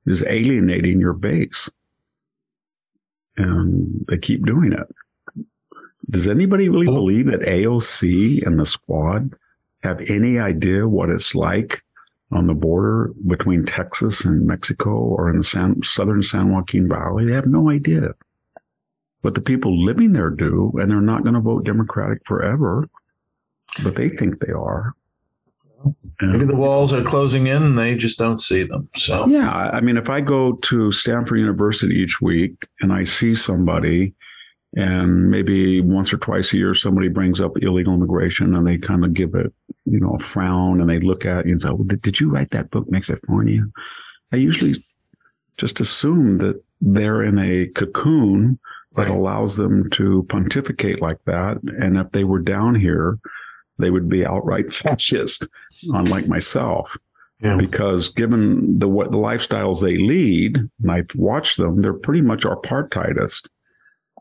[0.06, 1.70] is alienating your base,
[3.36, 5.44] and they keep doing it.
[6.10, 9.34] Does anybody really believe that AOC and the squad
[9.82, 11.82] have any idea what it's like
[12.32, 17.24] on the border between Texas and Mexico or in the San, southern San Joaquin Valley?
[17.24, 18.14] They have no idea
[19.22, 22.88] what the people living there do, and they're not going to vote Democratic forever,
[23.82, 24.94] but they think they are.
[26.20, 28.88] And Maybe the walls are closing in and they just don't see them.
[28.94, 33.34] So yeah, I mean, if I go to Stanford University each week and I see
[33.34, 34.14] somebody,
[34.74, 39.04] and maybe once or twice a year somebody brings up illegal immigration and they kind
[39.04, 39.52] of give it,
[39.84, 42.30] you know, a frown and they look at you and say, well, did, did you
[42.30, 43.64] write that book, California?"
[44.32, 44.82] I usually
[45.56, 48.58] just assume that they're in a cocoon
[48.96, 49.16] that right.
[49.16, 51.58] allows them to pontificate like that.
[51.78, 53.18] And if they were down here,
[53.78, 55.48] they would be outright fascist,
[55.84, 56.96] unlike myself.
[57.40, 57.56] Yeah.
[57.56, 62.44] Because given the what the lifestyles they lead, and I've watched them, they're pretty much
[62.44, 63.48] apartheidist.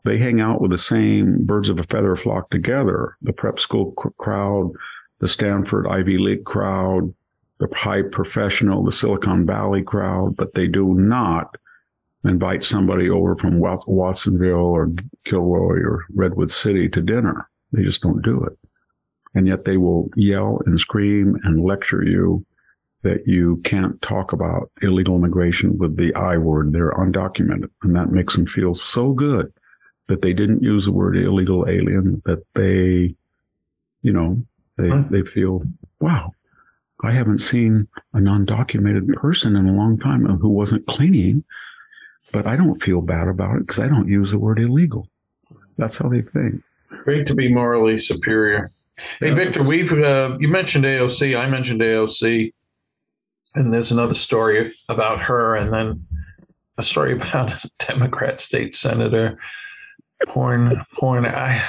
[0.04, 3.16] They hang out with the same birds of a feather flock together.
[3.22, 4.72] The prep school cr- crowd,
[5.20, 7.14] the Stanford Ivy League crowd,
[7.60, 11.56] the high professional, the Silicon Valley crowd, but they do not
[12.24, 14.90] invite somebody over from Watsonville or
[15.24, 17.48] Gilroy or Redwood City to dinner.
[17.72, 18.58] They just don't do it.
[19.34, 22.44] And yet they will yell and scream and lecture you
[23.02, 26.72] that you can't talk about illegal immigration with the I word.
[26.72, 27.70] They're undocumented.
[27.82, 29.52] And that makes them feel so good
[30.06, 33.14] that they didn't use the word illegal alien, that they,
[34.02, 34.42] you know,
[34.76, 35.04] they, huh.
[35.10, 35.62] they feel,
[36.00, 36.32] wow,
[37.02, 41.42] I haven't seen a non-documented person in a long time who wasn't cleaning,
[42.32, 45.06] but I don't feel bad about it because I don't use the word illegal.
[45.76, 46.62] That's how they think.
[46.88, 48.66] Great to be morally superior.
[49.20, 51.38] Hey, Victor, we've uh, you mentioned AOC.
[51.38, 52.52] I mentioned AOC
[53.54, 56.06] and there's another story about her, and then
[56.78, 59.38] a story about a Democrat state senator.
[60.28, 61.26] Porn, porn.
[61.26, 61.62] I,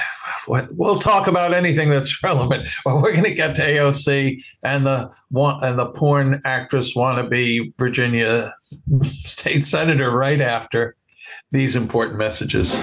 [0.46, 2.66] what, we'll talk about anything that's relevant.
[2.84, 8.52] But we're going to get to AOC and the and the porn actress wannabe Virginia
[9.02, 10.96] state senator right after
[11.50, 12.74] these important messages.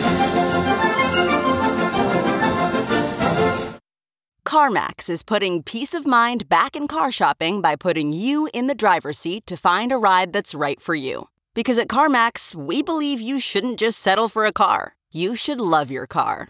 [4.46, 8.76] CarMax is putting peace of mind back in car shopping by putting you in the
[8.76, 11.30] driver's seat to find a ride that's right for you.
[11.54, 15.90] Because at CarMax, we believe you shouldn't just settle for a car, you should love
[15.90, 16.50] your car.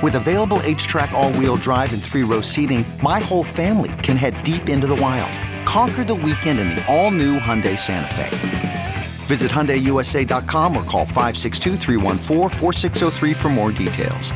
[0.00, 4.40] With available HTRAC, all wheel drive, and three row seating, my whole family can head
[4.44, 5.32] deep into the wild.
[5.66, 8.96] Conquer the weekend in the all new Hyundai Santa Fe.
[9.26, 14.30] Visit HyundaiUSA.com or call 562 for more details.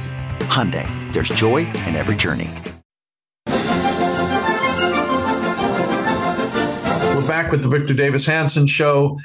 [0.49, 2.51] Hyundai, there's joy in every journey.
[7.15, 9.17] We're back with the Victor Davis Hanson Show.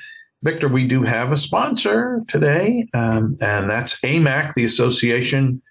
[0.44, 5.64] Victor, we do have a sponsor today, um, and that's AMAC, the Association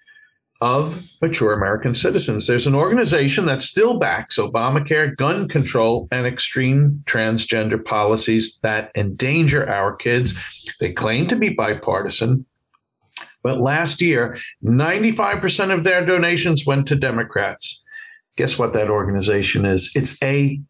[0.61, 2.47] of Mature American Citizens.
[2.47, 9.69] There's an organization that still backs Obamacare, gun control, and extreme transgender policies that endanger
[9.69, 10.33] our kids.
[10.79, 12.45] They claim to be bipartisan,
[13.43, 17.83] but last year, 95% of their donations went to Democrats.
[18.35, 19.89] Guess what that organization is?
[19.95, 20.65] It's AARP,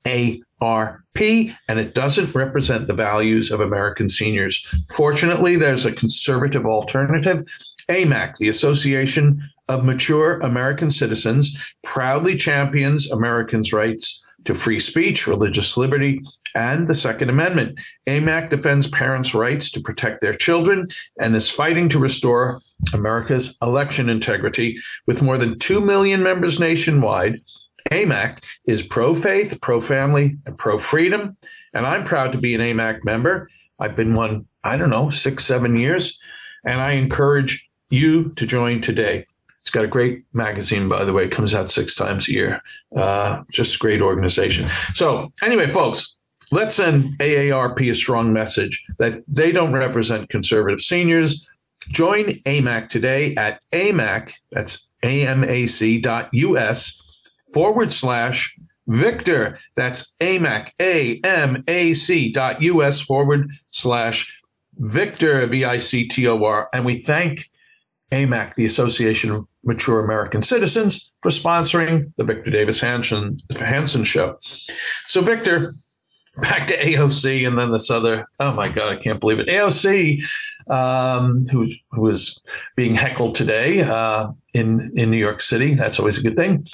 [1.68, 4.66] and it doesn't represent the values of American seniors.
[4.96, 7.44] Fortunately, there's a conservative alternative.
[7.90, 15.76] AMAC, the Association of Mature American Citizens, proudly champions Americans' rights to free speech, religious
[15.76, 16.22] liberty,
[16.56, 17.78] and the Second Amendment.
[18.08, 20.88] AMAC defends parents' rights to protect their children
[21.20, 22.60] and is fighting to restore
[22.94, 24.78] America's election integrity.
[25.06, 27.42] With more than 2 million members nationwide,
[27.92, 31.36] AMAC is pro faith, pro family, and pro freedom.
[31.74, 33.50] And I'm proud to be an AMAC member.
[33.80, 36.18] I've been one, I don't know, six, seven years.
[36.66, 39.26] And I encourage you to join today.
[39.68, 41.26] It's got a great magazine, by the way.
[41.26, 42.62] It comes out six times a year.
[42.96, 44.66] Uh, just great organization.
[44.94, 46.20] So, anyway, folks,
[46.54, 51.46] let's send AARP a strong message that they don't represent conservative seniors.
[51.90, 57.02] Join AMAC today at AMAC, that's AMAC.us
[57.54, 59.60] forward slash Victor.
[59.76, 64.34] That's AMAC, A M A C dot US forward slash
[64.78, 66.70] Victor, V I C T O R.
[66.72, 67.50] And we thank
[68.12, 74.38] AMAC, the Association of Mature American Citizens, for sponsoring the Victor Davis Hanson, Hanson Show.
[75.08, 75.72] So, Victor,
[76.38, 79.48] back to AOC and then this other, oh my God, I can't believe it.
[79.48, 80.24] AOC,
[80.70, 82.42] um, who, who was
[82.76, 85.76] being heckled today uh, in, in New York City.
[85.76, 86.66] That's always a good thing.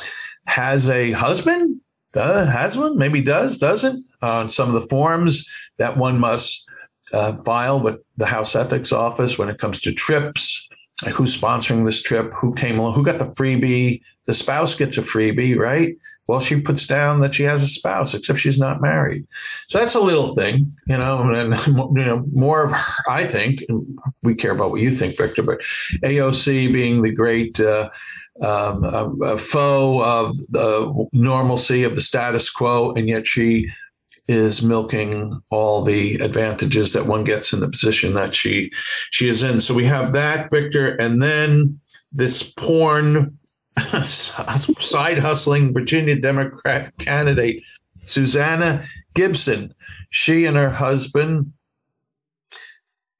[0.45, 1.79] Has a husband,
[2.15, 4.05] uh, has one, maybe does, doesn't.
[4.21, 6.69] On uh, some of the forms that one must
[7.11, 10.62] uh, file with the House Ethics Office when it comes to trips,
[11.07, 14.01] who's sponsoring this trip, who came along, who got the freebie.
[14.25, 15.97] The spouse gets a freebie, right?
[16.27, 19.27] Well, she puts down that she has a spouse, except she's not married.
[19.67, 22.73] So that's a little thing, you know, and you know, more of
[23.09, 23.63] I think,
[24.21, 25.59] we care about what you think, Victor, but
[26.03, 27.89] AOC being the great uh,
[28.41, 33.69] um, a, a foe of the normalcy of the status quo, and yet she
[34.27, 38.71] is milking all the advantages that one gets in the position that she
[39.11, 39.59] she is in.
[39.59, 41.79] So we have that, Victor, and then
[42.11, 43.37] this porn
[44.03, 47.63] side hustling Virginia Democrat candidate
[48.05, 49.73] Susanna Gibson.
[50.09, 51.51] She and her husband,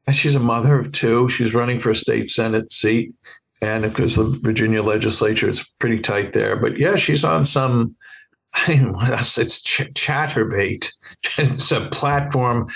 [0.08, 1.28] and she's a mother of two.
[1.30, 3.14] She's running for a state senate seat,
[3.62, 6.56] and because the Virginia legislature is pretty tight there.
[6.56, 7.96] But yeah, she's on some
[8.68, 10.94] it's ch- Chaturbate.
[11.38, 12.68] It's a platform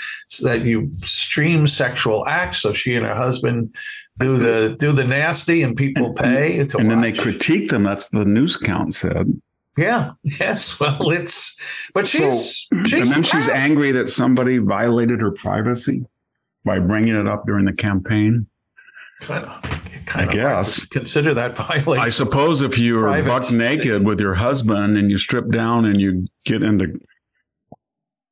[0.42, 2.62] that you stream sexual acts.
[2.62, 3.74] So she and her husband
[4.18, 6.58] do the do the nasty, and people pay.
[6.58, 7.82] and then they critique them.
[7.82, 9.40] That's the news count said.
[9.76, 10.12] Yeah.
[10.24, 10.80] Yes.
[10.80, 11.56] Well, it's
[11.94, 13.26] but she's, so, she's and then proud.
[13.26, 16.04] she's angry that somebody violated her privacy
[16.64, 18.46] by bringing it up during the campaign.
[19.20, 20.86] kind of, kind I guess.
[20.86, 22.02] consider that violation.
[22.02, 26.26] I suppose if you're buck naked with your husband and you strip down and you
[26.44, 27.00] get into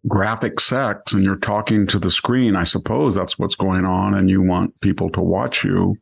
[0.09, 4.31] graphic sex and you're talking to the screen, I suppose that's what's going on and
[4.31, 5.97] you want people to watch you.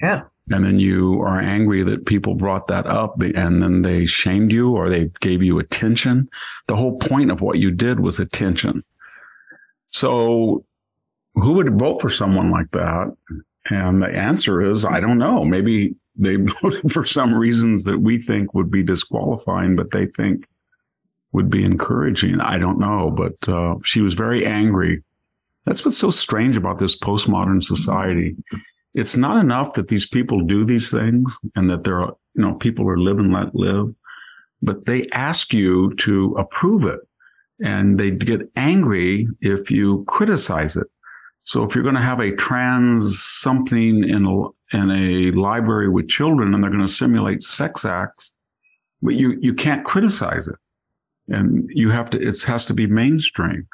[0.00, 0.22] Yeah.
[0.52, 4.72] And then you are angry that people brought that up and then they shamed you
[4.72, 6.28] or they gave you attention.
[6.66, 8.82] The whole point of what you did was attention.
[9.90, 10.64] So
[11.34, 13.14] who would vote for someone like that?
[13.70, 15.44] And the answer is, I don't know.
[15.44, 20.46] Maybe they voted for some reasons that we think would be disqualifying, but they think
[21.32, 22.40] would be encouraging.
[22.40, 25.02] I don't know, but uh, she was very angry.
[25.64, 28.36] That's what's so strange about this postmodern society.
[28.94, 32.54] It's not enough that these people do these things and that there are, you know,
[32.54, 33.94] people are live and let live,
[34.62, 37.00] but they ask you to approve it
[37.62, 40.88] and they get angry if you criticize it.
[41.50, 46.06] So if you're going to have a trans something in a, in a library with
[46.06, 48.32] children and they're going to simulate sex acts,
[49.02, 50.54] but you, you can't criticize it.
[51.26, 53.66] And you have to, it has to be mainstream.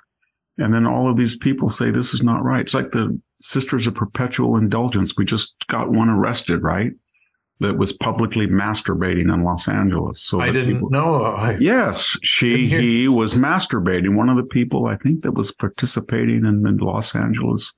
[0.56, 2.62] And then all of these people say this is not right.
[2.62, 5.14] It's like the Sisters of Perpetual Indulgence.
[5.18, 6.92] We just got one arrested, right?
[7.60, 10.20] That was publicly masturbating in Los Angeles.
[10.20, 11.22] So I didn't people- know.
[11.22, 14.14] I, Yes, she he was masturbating.
[14.14, 17.72] One of the people I think that was participating in the Los Angeles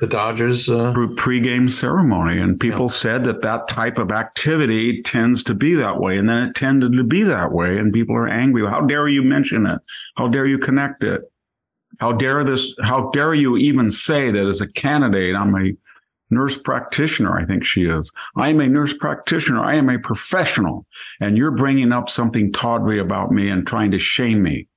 [0.00, 0.68] the Dodgers.
[0.68, 3.02] Uh, pre- pregame ceremony, and people Yeah.
[3.02, 6.92] said that that type of activity tends to be that way, and then it tended
[6.94, 8.66] to be that way, and people are angry.
[8.66, 9.78] How dare you mention it?
[10.16, 11.20] How dare you connect it?
[12.00, 12.74] How dare this?
[12.82, 15.36] How dare you even say that as a candidate?
[15.36, 15.72] I'm a
[16.30, 17.36] nurse practitioner.
[17.36, 18.10] I think she is.
[18.36, 19.60] I am a nurse practitioner.
[19.60, 20.86] I am a professional,
[21.20, 24.68] and you're bringing up something tawdry about me and trying to shame me.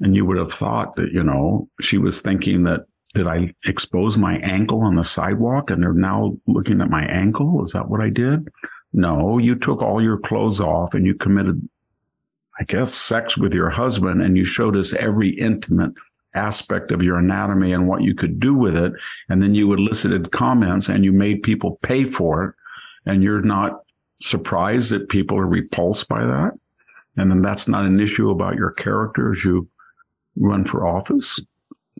[0.00, 4.16] And you would have thought that you know she was thinking that did I expose
[4.16, 7.64] my ankle on the sidewalk and they're now looking at my ankle?
[7.64, 8.48] Is that what I did?
[8.92, 11.68] No, you took all your clothes off and you committed,
[12.60, 15.92] I guess, sex with your husband and you showed us every intimate
[16.34, 18.92] aspect of your anatomy and what you could do with it.
[19.28, 22.54] And then you elicited comments and you made people pay for it.
[23.06, 23.82] And you're not
[24.20, 26.52] surprised that people are repulsed by that.
[27.16, 29.68] And then that's not an issue about your character as you
[30.36, 31.40] run for office.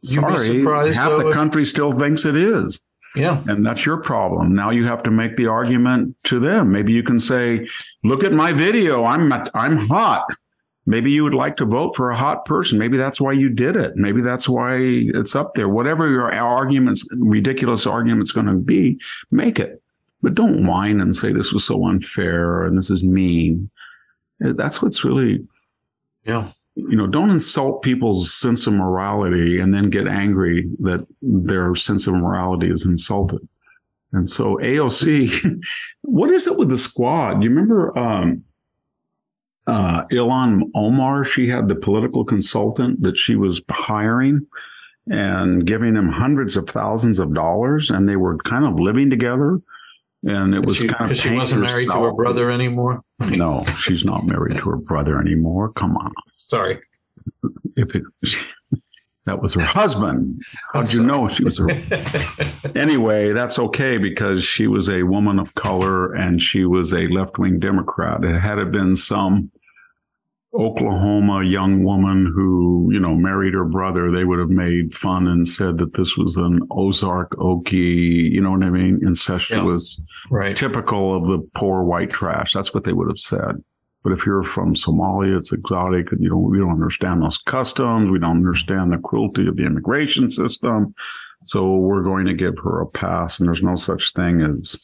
[0.03, 0.63] Sorry,
[0.95, 2.83] half the country still thinks it is.
[3.17, 3.43] yeah.
[3.49, 4.55] And that's your problem.
[4.55, 6.71] Now you have to make the argument to them.
[6.71, 7.67] Maybe you can say,
[8.05, 9.05] look at my video.
[9.05, 10.25] I'm, I'm hot.
[10.87, 12.79] Maybe you would like to vote for a hot person.
[12.79, 13.97] Maybe that's why you did it.
[13.97, 15.69] Maybe that's why it's up there.
[15.69, 18.99] Whatever your arguments, ridiculous argument's going to be,
[19.31, 19.83] make it.
[20.23, 23.71] But don't whine and say this was so unfair and this is mean.
[24.41, 25.47] That's what's really
[26.25, 26.49] Yeah.
[26.77, 32.07] you know, don't insult people's sense of morality and then get angry that their sense
[32.07, 33.47] of morality is insulted.
[34.13, 35.31] And so AOC,
[36.03, 37.43] what is it with the squad?
[37.43, 38.45] You remember, um,
[39.67, 44.47] uh, Ilhan Omar, she had the political consultant that she was hiring
[45.09, 49.61] and giving him hundreds of thousands of dollars and they were kind of living together.
[50.23, 53.03] And it was she, kind of she wasn't married to her brother anymore.
[53.21, 55.73] No, she's not married to her brother anymore.
[55.73, 56.79] Come on Sorry.
[57.77, 58.03] if it
[59.31, 60.43] that was her husband
[60.75, 61.69] how'd you know she was her
[62.75, 67.59] anyway that's okay because she was a woman of color and she was a left-wing
[67.61, 69.51] democrat it had it been some
[70.53, 75.47] oklahoma young woman who you know married her brother they would have made fun and
[75.47, 80.57] said that this was an ozark okie you know what i mean incestuous Right.
[80.57, 82.53] typical of the poor white trash.
[82.53, 83.63] That's what they would have said.
[84.03, 88.11] But if you're from Somalia, it's exotic, and you don't we don't understand those customs.
[88.11, 90.95] We don't understand the cruelty of the immigration system.
[91.47, 93.39] So we're going to give her a pass.
[93.39, 94.77] And there's no such thing as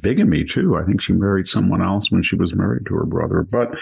[0.00, 0.76] bigamy, too.
[0.76, 3.42] I think she married someone else when she was married to her brother.
[3.42, 3.76] But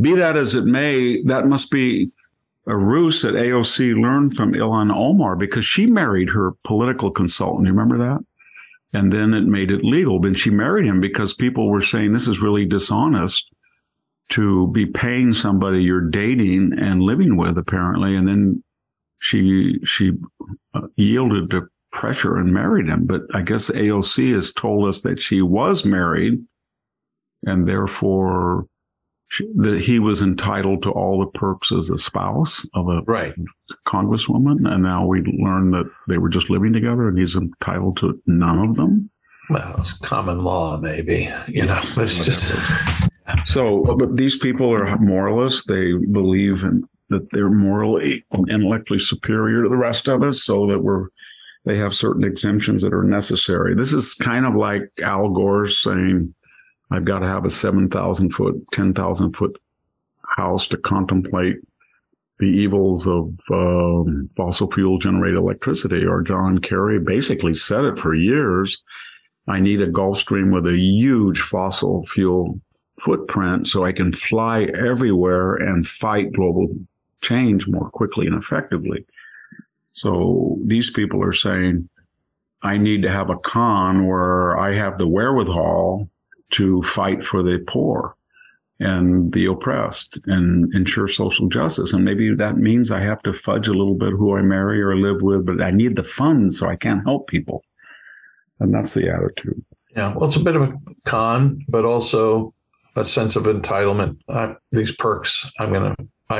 [0.00, 2.10] be that as it may, that must be
[2.66, 7.66] a ruse that AOC learned from Ilhan Omar because she married her political consultant.
[7.66, 8.24] You remember that?
[8.94, 10.20] and then it made it legal.
[10.20, 13.50] Then she married him because people were saying this is really dishonest
[14.30, 18.16] to be paying somebody you're dating and living with, apparently.
[18.16, 18.62] And then
[19.20, 20.12] she she
[20.74, 23.06] uh, yielded to pressure and married him.
[23.06, 26.38] But I guess AOC has told us that she was married,
[27.46, 28.66] and therefore
[29.28, 33.34] she, that he was entitled to all the perks as a spouse of a Right.
[33.86, 38.20] congresswoman, and now we learn that they were just living together, and he's entitled to
[38.26, 39.10] none of them.
[39.50, 41.32] Well, it's common law, maybe.
[41.48, 41.94] You know, it's
[42.24, 42.54] just
[43.44, 45.64] So, these people are moralists.
[45.64, 50.66] They believe in that they're morally and intellectually superior to the rest of us, so
[50.66, 51.08] that we're
[51.64, 53.74] they have certain exemptions that are necessary.
[53.74, 56.34] This is kind of like Al Gore saying,
[56.90, 59.58] "I've got to have a seven thousand foot, ten thousand foot
[60.36, 61.56] house to contemplate
[62.38, 68.14] the evils of um, fossil fuel generated electricity." Or John Kerry basically said it for
[68.14, 68.82] years.
[69.46, 72.60] I need a Gulfstream with a huge fossil fuel
[72.98, 76.68] footprint so I can fly everywhere and fight global
[77.22, 79.04] change more quickly and effectively.
[79.92, 81.88] So these people are saying,
[82.62, 86.08] I need to have a con where I have the wherewithal
[86.50, 88.16] to fight for the poor
[88.80, 91.92] and the oppressed and ensure social justice.
[91.92, 94.96] And maybe that means I have to fudge a little bit who I marry or
[94.96, 97.64] live with, but I need the funds so I can't help people.
[98.60, 99.64] And that's the attitude.
[99.94, 100.14] yeah.
[100.14, 100.74] Well, it's a bit of a
[101.04, 102.54] con, but also
[102.96, 104.18] a sense of entitlement.
[104.28, 105.94] Uh, these perks, I'm gonna.
[106.30, 106.38] I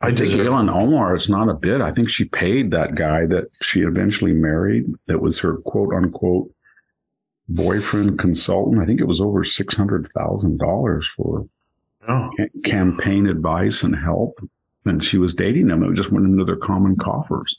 [0.00, 0.30] I I think.
[0.32, 1.80] Ilhan Omar is not a bit.
[1.80, 6.50] I think she paid that guy that she eventually married, that was her quote unquote
[7.48, 8.82] boyfriend consultant.
[8.82, 11.48] I think it was over six hundred thousand dollars for
[12.08, 14.38] Oh, ca- campaign advice and help.
[14.84, 15.82] And she was dating him.
[15.82, 17.56] It just went into their common coffers.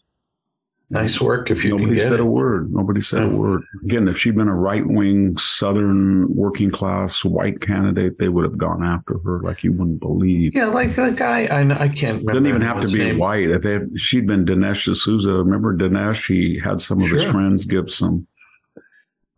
[0.89, 2.19] Nice work if you Nobody said it.
[2.21, 2.71] a word.
[2.71, 3.61] Nobody said a word.
[3.83, 8.57] Again, if she'd been a right wing, Southern working class white candidate, they would have
[8.57, 10.55] gone after her like you wouldn't believe.
[10.55, 11.45] Yeah, like the guy.
[11.45, 12.31] I I can't remember.
[12.31, 13.17] Doesn't even have to be name.
[13.17, 13.49] white.
[13.49, 16.25] If they she'd been Dinesh D'Souza, remember Dinesh?
[16.27, 18.25] He had some of his friends give some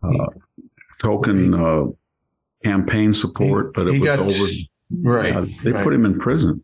[0.04, 0.28] uh,
[1.00, 1.86] token uh,
[2.64, 4.46] campaign support, but it was got- over.
[4.92, 5.48] Right.
[5.64, 5.84] they right.
[5.84, 6.64] put him in prison.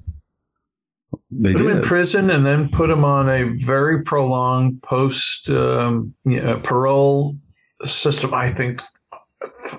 [1.32, 6.13] They put him in prison and then put him on a very prolonged post um,
[6.24, 7.36] you know, parole
[7.84, 8.34] system.
[8.34, 8.82] I think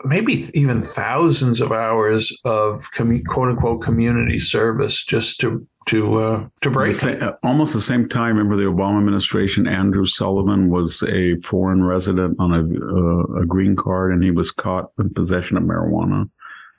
[0.05, 6.49] maybe even thousands of hours of commu- quote unquote community service just to to uh,
[6.61, 7.23] to break sa- him.
[7.23, 12.39] uh, almost the same time, remember the Obama administration, Andrew Sullivan was a foreign resident
[12.41, 16.29] on a, uh, a green card and he was caught in possession of marijuana,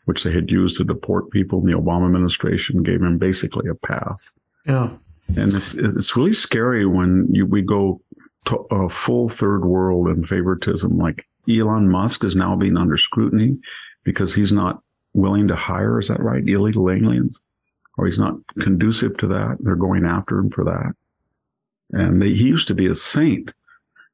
[0.05, 1.59] which they had used to deport people.
[1.59, 4.33] And the Obama administration gave him basically a pass.
[4.67, 4.89] Yeah.
[5.35, 8.01] And it's it's really scary when you we go
[8.45, 10.97] to a full third world and favoritism.
[10.97, 13.57] Like Elon Musk is now being under scrutiny
[14.03, 14.81] because he's not
[15.13, 15.99] willing to hire.
[15.99, 16.47] Is that right?
[16.47, 17.41] Illegal aliens,
[17.97, 19.57] or he's not conducive to that.
[19.59, 20.93] They're going after him for that.
[21.91, 23.51] And they, he used to be a saint,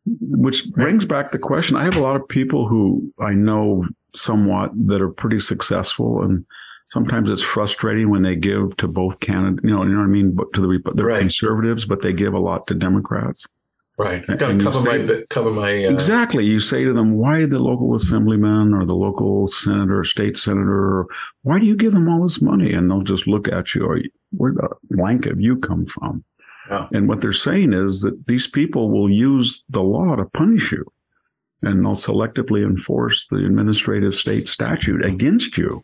[0.06, 1.76] which brings back the question.
[1.76, 3.86] I have a lot of people who I know
[4.16, 6.46] somewhat that are pretty successful and
[6.94, 10.08] sometimes it's frustrating when they give to both candidates, you know, you know what I
[10.20, 10.32] mean?
[10.32, 11.20] But to the, they're Right.
[11.20, 13.48] conservatives, but they give a lot to Democrats.
[13.98, 14.26] Right.
[14.28, 16.46] Got to cover my say- bit- cover my uh, Exactly.
[16.46, 20.38] You say to them, why did the local assemblyman or the local senator or state
[20.38, 21.06] senator,
[21.42, 22.74] why do you give them all this money?
[22.74, 24.00] And they'll just look at you, or
[24.32, 26.24] where the blank have you come from?
[26.70, 26.88] Yeah.
[26.94, 30.86] And what they're saying is that these people will use the law to punish you
[31.62, 35.84] and they'll selectively enforce the administrative state statute against you.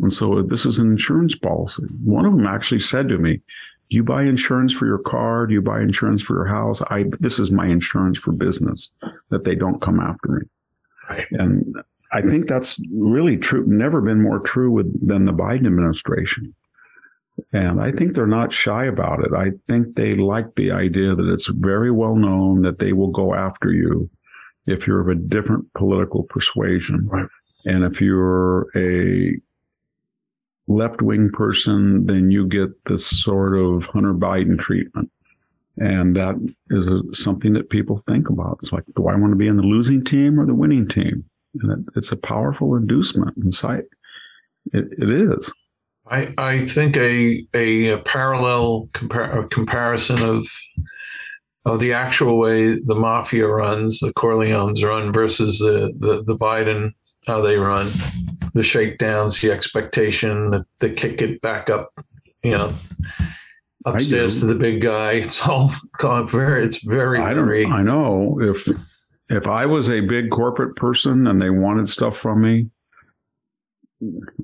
[0.00, 1.84] And so this is an insurance policy.
[2.04, 3.40] One of them actually said to me,
[3.90, 5.46] do you buy insurance for your car?
[5.46, 6.82] Do you buy insurance for your house?
[6.82, 8.90] I, this is my insurance for business
[9.30, 10.42] that they don't come after me.
[11.08, 11.26] Right.
[11.32, 11.76] And
[12.12, 13.64] I think that's really true.
[13.66, 16.54] Never been more true with than the Biden administration.
[17.52, 19.32] And I think they're not shy about it.
[19.34, 23.34] I think they like the idea that it's very well known that they will go
[23.34, 24.10] after you
[24.66, 27.06] if you're of a different political persuasion.
[27.06, 27.28] Right.
[27.64, 29.38] And if you're a
[30.68, 35.10] left wing person, then you get this sort of Hunter Biden treatment.
[35.78, 36.34] And that
[36.70, 38.58] is a, something that people think about.
[38.60, 41.24] It's like, do I want to be in the losing team or the winning team?
[41.62, 43.84] And it, it's a powerful inducement inside.
[44.72, 45.52] It, it is.
[46.10, 50.46] I, I think a a, parallel compar- a comparison of
[51.64, 56.92] of the actual way the mafia runs, the Corleones run versus the, the, the Biden
[57.28, 57.88] how they run,
[58.54, 61.92] the shakedowns, the expectation, the, the kick it back up,
[62.42, 62.72] you know,
[63.84, 65.12] upstairs to the big guy.
[65.22, 65.70] It's all
[66.24, 66.64] very.
[66.64, 67.46] It's very I don't.
[67.46, 67.66] very.
[67.66, 68.66] I know if
[69.30, 72.70] if I was a big corporate person and they wanted stuff from me,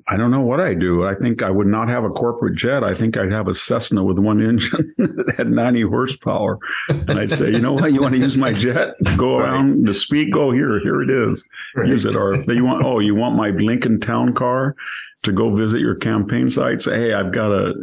[0.09, 1.05] I don't know what I do.
[1.05, 2.83] I think I would not have a corporate jet.
[2.83, 6.59] I think I'd have a Cessna with one engine that had 90 horsepower.
[6.89, 7.93] And I'd say, you know what?
[7.93, 8.95] You want to use my jet?
[9.15, 9.85] Go around right.
[9.85, 10.33] the speed.
[10.33, 10.77] Go here.
[10.79, 11.47] Here it is.
[11.73, 11.87] Right.
[11.87, 12.17] Use it.
[12.17, 14.75] Or you want, oh, you want my Lincoln Town Car
[15.23, 16.81] to go visit your campaign site?
[16.81, 17.75] Say, hey, I've got a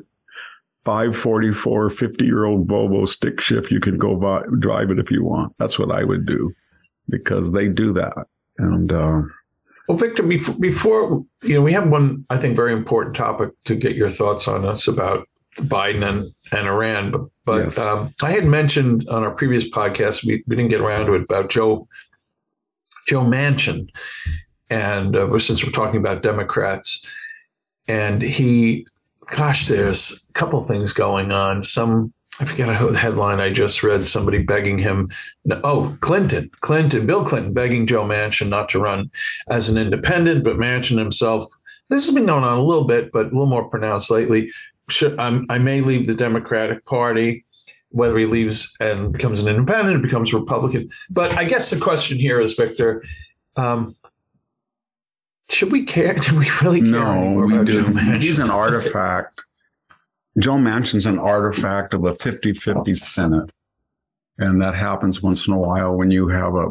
[0.85, 3.71] 544 50 year old Volvo stick shift.
[3.71, 5.55] You can go by, drive it if you want.
[5.59, 6.53] That's what I would do
[7.09, 8.27] because they do that.
[8.59, 9.23] And, uh,
[9.93, 13.75] well, Victor, before, before, you know, we have one, I think, very important topic to
[13.75, 14.63] get your thoughts on.
[14.63, 17.11] That's about Biden and, and Iran.
[17.11, 17.79] But, but yes.
[17.79, 21.25] um, I had mentioned on our previous podcast, we, we didn't get around to it,
[21.25, 21.87] about Joe
[23.07, 23.87] Joe Manchin.
[24.71, 27.07] And uh, since we're talking about Democrats,
[27.87, 28.87] and he,
[29.37, 31.65] gosh, there's a couple things going on.
[31.65, 34.07] Some I forget a headline I just read.
[34.07, 35.11] Somebody begging him,
[35.65, 39.11] oh, Clinton, Clinton, Bill Clinton begging Joe Manchin not to run
[39.49, 41.45] as an independent, but Manchin himself.
[41.89, 44.51] This has been going on a little bit, but a little more pronounced lately.
[44.89, 47.45] Should, i may leave the Democratic Party,
[47.91, 50.91] whether he leaves and becomes an independent, or becomes Republican.
[51.11, 53.05] But I guess the question here is, Victor,
[53.57, 53.95] um,
[55.51, 56.15] should we care?
[56.19, 57.85] Do we really care no, we do.
[58.19, 59.43] He's an artifact
[60.39, 63.51] Joe Manchin's an artifact of a 50 50 Senate.
[64.39, 66.71] And that happens once in a while when you have a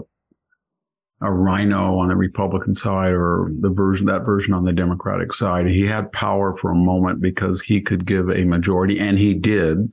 [1.21, 5.67] a RINO on the Republican side or the version that version on the Democratic side.
[5.67, 9.91] He had power for a moment because he could give a majority, and he did,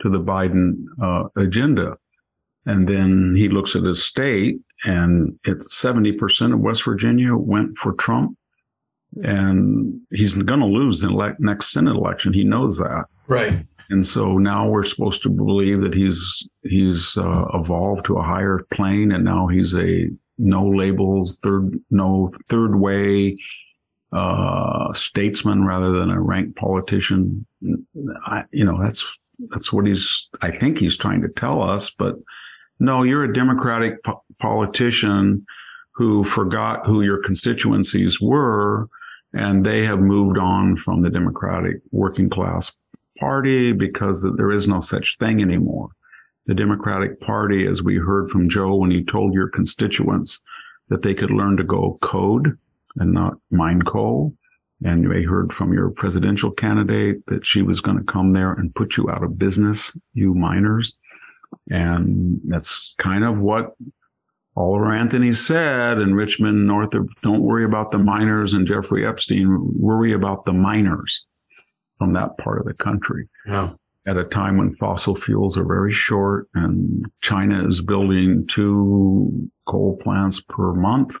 [0.00, 1.96] to the Biden uh, agenda.
[2.64, 7.76] And then he looks at his state, and it's seventy percent of West Virginia went
[7.76, 8.36] for Trump,
[9.22, 12.32] and he's going to lose the next Senate election.
[12.32, 13.06] He knows that.
[13.26, 13.64] Right.
[13.90, 18.64] And so now we're supposed to believe that he's he's uh, evolved to a higher
[18.70, 20.08] plane, and now he's a
[20.38, 23.36] no labels, third no third way
[24.12, 27.44] uh, statesman rather than a rank politician.
[28.26, 30.30] I, you know, that's that's what he's.
[30.40, 31.90] I think he's trying to tell us.
[31.90, 32.14] But
[32.78, 35.44] no, you're a Democratic po- politician
[35.96, 38.88] who forgot who your constituencies were
[39.32, 42.72] and they have moved on from the Democratic working class
[43.18, 45.90] party because there is no such thing anymore.
[46.46, 50.40] The Democratic Party, as we heard from Joe when he told your constituents
[50.88, 52.58] that they could learn to go code
[52.96, 54.34] and not mine coal.
[54.82, 58.74] And we heard from your presidential candidate that she was going to come there and
[58.74, 60.94] put you out of business, you miners.
[61.70, 63.74] And that's kind of what
[64.60, 69.46] Oliver Anthony said in Richmond, north of, don't worry about the miners and Jeffrey Epstein,
[69.74, 71.24] worry about the miners
[71.98, 73.26] from that part of the country.
[73.46, 73.70] Yeah.
[74.06, 79.96] At a time when fossil fuels are very short and China is building two coal
[80.02, 81.18] plants per month.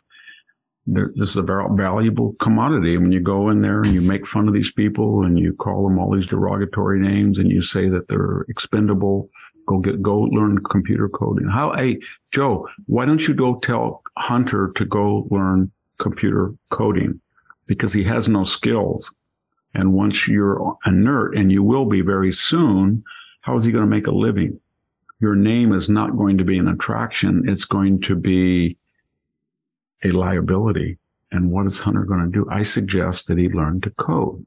[0.92, 2.98] This is a valuable commodity.
[2.98, 5.84] When you go in there and you make fun of these people and you call
[5.84, 9.30] them all these derogatory names and you say that they're expendable,
[9.70, 11.48] Go get, go learn computer coding.
[11.48, 12.00] How, hey,
[12.32, 17.20] Joe, why don't you go tell Hunter to go learn computer coding?
[17.66, 19.14] Because he has no skills.
[19.72, 23.04] And once you're inert, and you will be very soon,
[23.42, 24.58] how is he going to make a living?
[25.20, 27.44] Your name is not going to be an attraction.
[27.46, 28.76] It's going to be
[30.04, 30.98] a liability.
[31.32, 32.46] And what is Hunter going to do?
[32.50, 34.44] I suggest that he learn to code,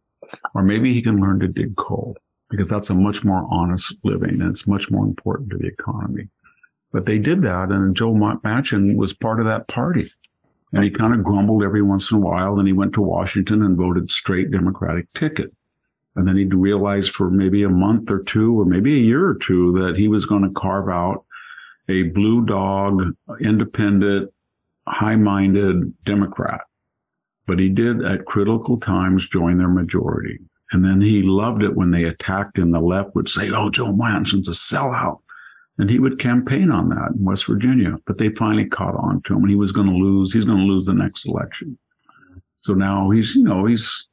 [0.54, 2.18] or maybe he can learn to dig coal
[2.50, 6.28] because that's a much more honest living and it's much more important to the economy.
[6.92, 10.08] But they did that, and Joe Manchin was part of that party.
[10.74, 12.56] And he kind of grumbled every once in a while.
[12.56, 15.52] Then he went to Washington and voted straight Democratic ticket.
[16.16, 19.36] And then he realized for maybe a month or two, or maybe a year or
[19.36, 21.26] two, that he was going to carve out
[21.90, 24.33] a blue dog, independent,
[24.88, 26.62] high minded Democrat.
[27.46, 30.40] But he did at critical times join their majority.
[30.72, 32.72] And then he loved it when they attacked him.
[32.72, 35.20] The left would say, Oh, Joe Manchin's a sellout.
[35.78, 37.98] And he would campaign on that in West Virginia.
[38.06, 40.32] But they finally caught on to him and he was going to lose.
[40.32, 41.78] He's going to lose the next election.
[42.60, 44.08] So now he's, you know, he's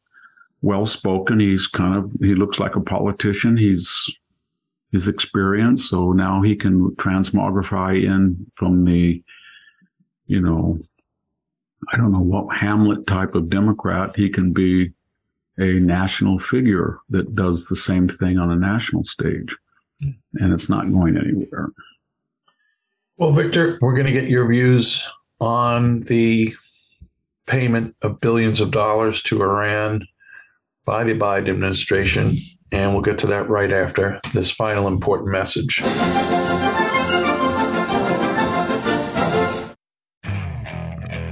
[0.62, 1.38] well spoken.
[1.38, 3.56] He's kind of, he looks like a politician.
[3.56, 4.18] He's,
[4.92, 5.88] his experience.
[5.88, 9.22] So now he can transmogrify in from the,
[10.30, 10.78] you know,
[11.92, 14.14] I don't know what Hamlet type of Democrat.
[14.14, 14.92] He can be
[15.58, 19.56] a national figure that does the same thing on a national stage.
[20.00, 20.10] Hmm.
[20.34, 21.70] And it's not going anywhere.
[23.16, 25.10] Well, Victor, we're going to get your views
[25.40, 26.54] on the
[27.48, 30.06] payment of billions of dollars to Iran
[30.84, 32.36] by the Biden administration.
[32.70, 35.82] And we'll get to that right after this final important message.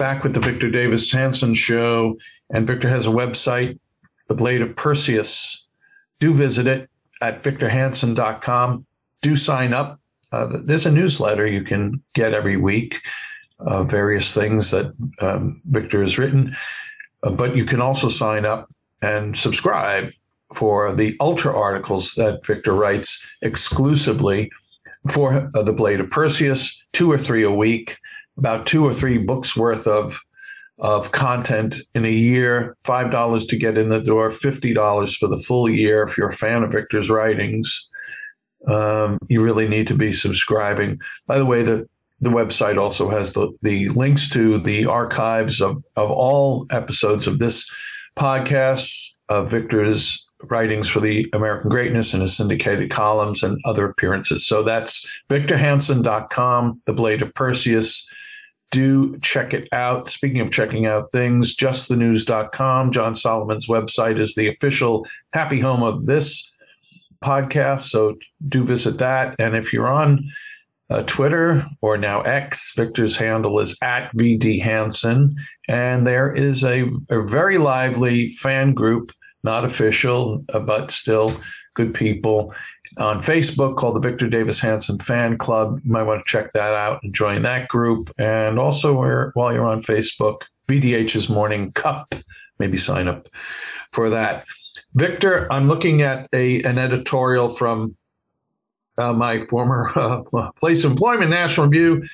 [0.00, 2.16] Back with the Victor Davis Hanson Show,
[2.48, 3.78] and Victor has a website,
[4.28, 5.66] The Blade of Perseus.
[6.20, 6.88] Do visit it
[7.20, 8.86] at victorhanson.com.
[9.20, 10.00] Do sign up.
[10.32, 13.02] Uh, there's a newsletter you can get every week,
[13.58, 14.90] uh, various things that
[15.20, 16.56] um, Victor has written.
[17.22, 18.70] Uh, but you can also sign up
[19.02, 20.10] and subscribe
[20.54, 24.50] for the ultra articles that Victor writes exclusively
[25.10, 27.98] for uh, the Blade of Perseus, two or three a week,
[28.40, 30.20] about two or three books worth of
[30.78, 35.28] of content in a year, five dollars to get in the door, fifty dollars for
[35.28, 36.02] the full year.
[36.02, 37.88] If you're a fan of Victor's writings,
[38.66, 40.98] um, you really need to be subscribing.
[41.26, 41.86] By the way, the
[42.22, 47.38] the website also has the, the links to the archives of, of all episodes of
[47.38, 47.70] this
[48.14, 54.46] podcast, of Victor's writings for the American Greatness and his syndicated columns and other appearances.
[54.46, 58.06] So that's victorhanson.com, The Blade of Perseus.
[58.70, 60.08] Do check it out.
[60.08, 66.06] Speaking of checking out things, justthenews.com, John Solomon's website is the official happy home of
[66.06, 66.52] this
[67.22, 67.80] podcast.
[67.80, 68.16] So
[68.48, 69.34] do visit that.
[69.38, 70.30] And if you're on
[70.90, 72.72] uh, Twitter or now X.
[72.76, 75.36] Victor's handle is at VD Hanson.
[75.68, 79.12] And there is a, a very lively fan group,
[79.44, 81.40] not official, uh, but still
[81.74, 82.52] good people
[83.00, 85.80] on Facebook called the Victor Davis Hanson Fan Club.
[85.84, 88.10] You might want to check that out and join that group.
[88.18, 88.94] And also,
[89.34, 92.14] while you're on Facebook, VDH's Morning Cup,
[92.58, 93.28] maybe sign up
[93.92, 94.44] for that.
[94.94, 97.96] Victor, I'm looking at a an editorial from
[98.98, 102.04] uh, my former uh, place of employment, National Review.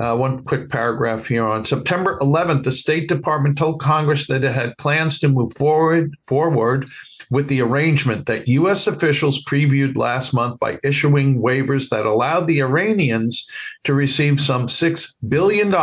[0.00, 4.52] Uh, one quick paragraph here on September 11th, the State Department told Congress that it
[4.52, 6.90] had plans to move forward forward
[7.30, 8.86] with the arrangement that U.S.
[8.86, 13.48] officials previewed last month by issuing waivers that allowed the Iranians
[13.84, 15.74] to receive some $6 billion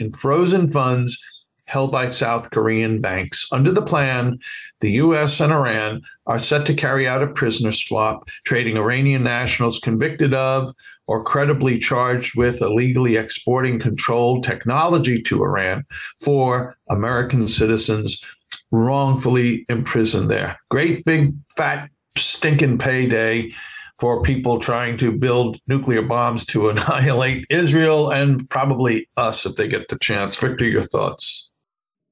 [0.00, 1.22] in frozen funds
[1.70, 3.46] held by South Korean banks.
[3.52, 4.38] Under the plan,
[4.80, 5.40] the U.S.
[5.40, 10.74] and Iran are set to carry out a prisoner swap, trading Iranian nationals convicted of
[11.06, 15.84] or credibly charged with illegally exporting controlled technology to Iran
[16.20, 18.24] for American citizens
[18.70, 20.58] wrongfully imprisoned there.
[20.70, 23.52] Great big fat stinking payday
[23.98, 29.68] for people trying to build nuclear bombs to annihilate Israel and probably us if they
[29.68, 30.36] get the chance.
[30.36, 31.52] Victor, your thoughts?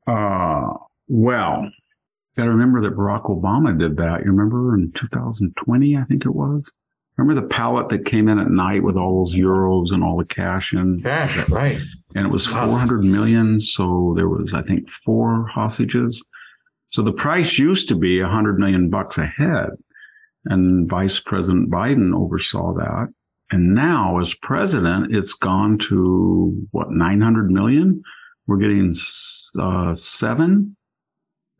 [0.06, 0.74] Uh,
[1.08, 1.70] well,
[2.36, 4.20] got to remember that Barack Obama did that.
[4.20, 6.72] You remember in 2020, I think it was.
[7.16, 10.24] Remember the pallet that came in at night with all those euros and all the
[10.24, 11.02] cash in?
[11.02, 11.78] Cash, right.
[12.14, 13.58] And it was 400 million.
[13.58, 16.24] So there was, I think, four hostages.
[16.88, 19.70] So the price used to be 100 million bucks a head.
[20.44, 23.08] And Vice President Biden oversaw that.
[23.50, 28.02] And now as president, it's gone to what, 900 million?
[28.48, 28.92] we're getting
[29.60, 30.74] uh, seven.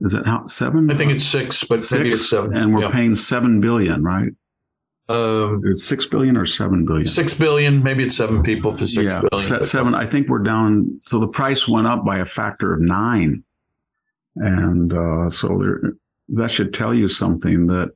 [0.01, 0.91] Is it how seven?
[0.91, 2.57] I think it's six, but six, maybe it's seven.
[2.57, 2.91] And we're yeah.
[2.91, 4.33] paying seven billion, right?
[5.09, 7.07] Um, it's six billion or seven billion.
[7.07, 9.63] Six billion, maybe it's seven people for six yeah, billion.
[9.63, 9.95] Seven.
[9.95, 11.01] I think we're down.
[11.07, 13.45] So the price went up by a factor of nine,
[14.39, 15.81] and uh, so there,
[16.29, 17.91] that should tell you something that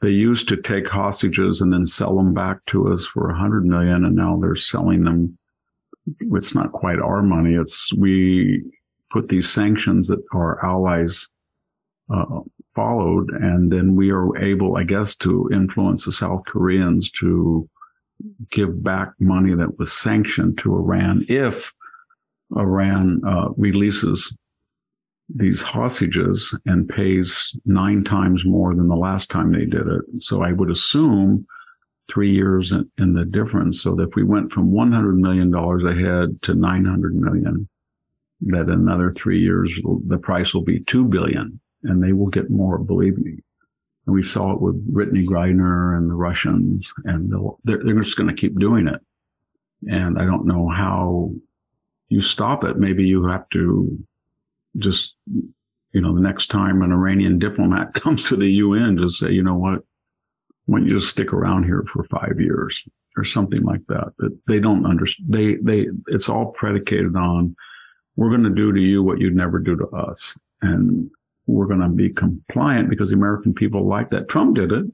[0.00, 3.64] they used to take hostages and then sell them back to us for a hundred
[3.64, 5.38] million, and now they're selling them
[6.20, 7.54] it's not quite our money.
[7.54, 8.62] It's we
[9.10, 11.28] put these sanctions that our allies
[12.12, 12.40] uh,
[12.74, 17.68] followed, and then we are able, I guess, to influence the South Koreans to
[18.50, 21.72] give back money that was sanctioned to Iran if
[22.56, 24.36] Iran uh, releases
[25.28, 30.02] these hostages and pays nine times more than the last time they did it.
[30.22, 31.46] So I would assume
[32.08, 33.82] three years in, in the difference.
[33.82, 37.68] So that if we went from $100 million ahead to 900 million,
[38.42, 42.78] that another three years, the price will be 2 billion and they will get more,
[42.78, 43.38] believe me.
[44.06, 47.32] And we saw it with Brittney Griner and the Russians and
[47.64, 49.00] they're, they're just going to keep doing it.
[49.88, 51.32] And I don't know how
[52.08, 52.76] you stop it.
[52.76, 53.98] Maybe you have to
[54.78, 59.30] just, you know, the next time an Iranian diplomat comes to the UN, just say,
[59.30, 59.80] you know what?
[60.66, 62.82] Why don't you just stick around here for five years
[63.16, 64.12] or something like that?
[64.18, 65.32] But they don't understand.
[65.32, 67.54] They, they, it's all predicated on,
[68.16, 70.38] we're going to do to you what you'd never do to us.
[70.62, 71.10] And
[71.46, 74.28] we're going to be compliant because the American people like that.
[74.28, 74.86] Trump did it.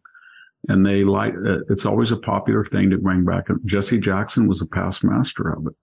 [0.69, 1.35] And they like,
[1.69, 3.49] it's always a popular thing to bring back.
[3.65, 5.75] Jesse Jackson was a past master of it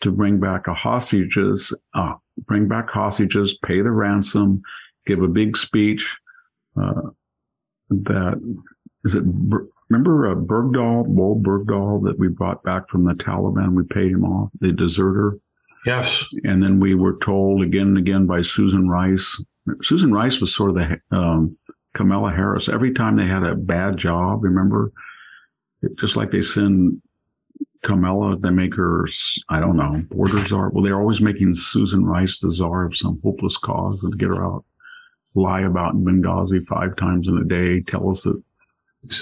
[0.00, 2.14] to bring back a hostages, uh,
[2.46, 4.62] bring back hostages, pay the ransom,
[5.06, 6.18] give a big speech.
[6.80, 7.10] Uh,
[7.90, 8.40] that
[9.04, 9.24] is it.
[9.88, 13.74] Remember uh, Bergdahl, Bowe Bergdahl that we brought back from the Taliban?
[13.74, 15.38] We paid him off, the deserter.
[15.84, 16.24] Yes.
[16.44, 19.42] And then we were told again and again by Susan Rice.
[19.82, 21.56] Susan Rice was sort of the um,
[21.94, 22.68] Kamala Harris.
[22.68, 24.92] Every time they had a bad job, remember,
[25.98, 27.02] just like they send
[27.82, 29.06] Kamala, they make her,
[29.48, 30.70] I don't know, border czar.
[30.70, 34.44] Well, they're always making Susan Rice the czar of some hopeless cause and get her
[34.44, 34.64] out,
[35.34, 38.40] lie about in Benghazi five times in a day, tell us that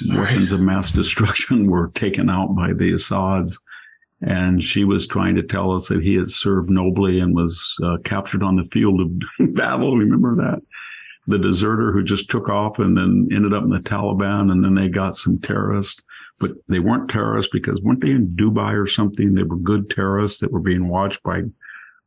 [0.09, 3.61] weapons of mass destruction were taken out by the Assads.
[4.21, 7.99] And she was trying to tell us that he had served nobly and was uh,
[8.05, 9.11] captured on the field of
[9.55, 9.97] battle.
[9.97, 10.61] Remember that?
[11.29, 14.75] The deserter who just took off and then ended up in the Taliban and then
[14.75, 16.03] they got some terrorists
[16.41, 19.35] but they weren't terrorists because weren't they in Dubai or something?
[19.35, 21.43] They were good terrorists that were being watched by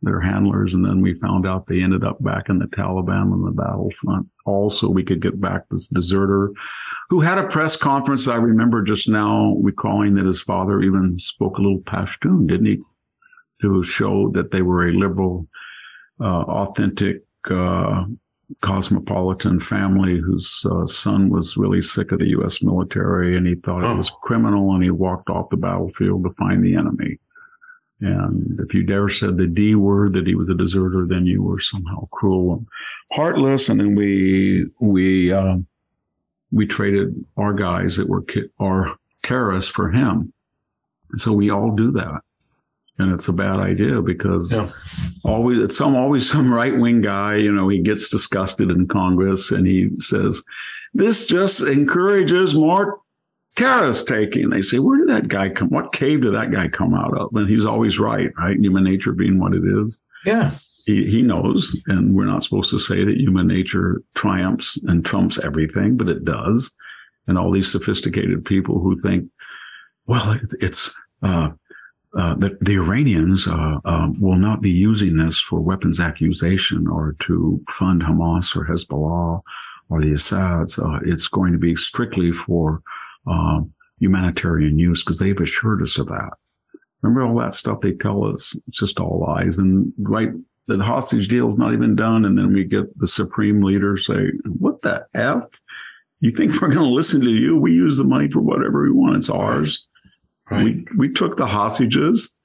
[0.02, 0.74] their handlers.
[0.74, 4.28] And then we found out they ended up back in the Taliban on the battlefront.
[4.46, 6.52] Also, we could get back this deserter
[7.10, 8.28] who had a press conference.
[8.28, 12.80] I remember just now recalling that his father even spoke a little Pashtun, didn't he?
[13.62, 15.48] To show that they were a liberal,
[16.20, 18.06] uh, authentic, uh,
[18.62, 22.62] cosmopolitan family whose uh, son was really sick of the U.S.
[22.62, 23.94] military and he thought oh.
[23.94, 27.18] it was criminal and he walked off the battlefield to find the enemy.
[28.02, 31.44] And if you dare said the D word that he was a deserter, then you
[31.44, 32.68] were somehow cruel and
[33.12, 33.70] heartless.
[33.70, 35.58] And then we, we, uh,
[36.52, 40.34] we traded our guys that were ki- our terrorists for him.
[41.12, 42.22] And so we all do that
[43.02, 44.70] and it's a bad idea because yeah.
[45.24, 47.36] always it's some always some right wing guy.
[47.36, 50.44] You know, he gets disgusted in Congress and he says,
[50.94, 53.00] "This just encourages more
[53.56, 55.70] terrorist taking." They say, "Where did that guy come?
[55.70, 58.58] What cave did that guy come out of?" And he's always right, right?
[58.60, 60.00] Human nature being what it is.
[60.26, 60.52] Yeah.
[60.86, 65.40] He, he knows, and we're not supposed to say that human nature triumphs and trumps
[65.40, 66.74] everything, but it does.
[67.28, 69.30] And all these sophisticated people who think,
[70.08, 71.52] well, it, it's uh,
[72.18, 77.16] uh, that the Iranians uh, uh, will not be using this for weapons accusation or
[77.20, 79.42] to fund Hamas or Hezbollah
[79.90, 80.78] or the Assads.
[80.78, 82.82] Uh, it's going to be strictly for
[83.28, 83.62] uh,
[84.00, 86.32] humanitarian use because they've assured us of that.
[87.02, 88.56] Remember all that stuff they tell us?
[88.68, 89.58] It's just all lies.
[89.58, 90.32] And right,
[90.68, 92.26] the hostage deal is not even done.
[92.26, 95.44] And then we get the supreme leader say, what the F?
[96.20, 97.58] You think we're going to listen to you?
[97.58, 99.18] We use the money for whatever we want.
[99.18, 99.88] It's ours.
[100.52, 100.64] Right.
[100.66, 102.36] We we took the hostages,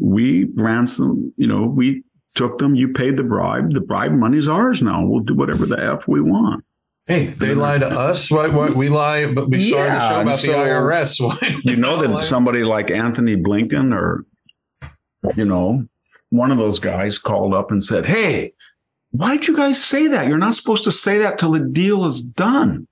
[0.00, 3.72] we ransomed, you know, we took them, you paid the bribe.
[3.72, 5.04] The bribe money's ours now.
[5.04, 6.64] We'll do whatever the F we want.
[7.06, 8.30] Hey, they lie to us.
[8.30, 11.64] What, what we lie, but we started yeah, the show about so, the IRS.
[11.64, 14.24] you know that somebody like Antony Blinken or,
[15.34, 15.86] you know,
[16.28, 18.52] one of those guys called up and said, Hey,
[19.10, 20.28] why did you guys say that?
[20.28, 22.86] You're not supposed to say that till the deal is done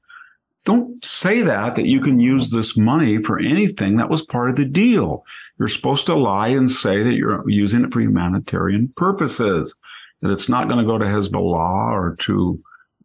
[0.69, 3.97] don't say that, that you can use this money for anything.
[3.97, 5.25] That was part of the deal.
[5.59, 9.75] You're supposed to lie and say that you're using it for humanitarian purposes,
[10.21, 12.63] that it's not going to go to Hezbollah or to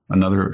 [0.10, 0.54] another,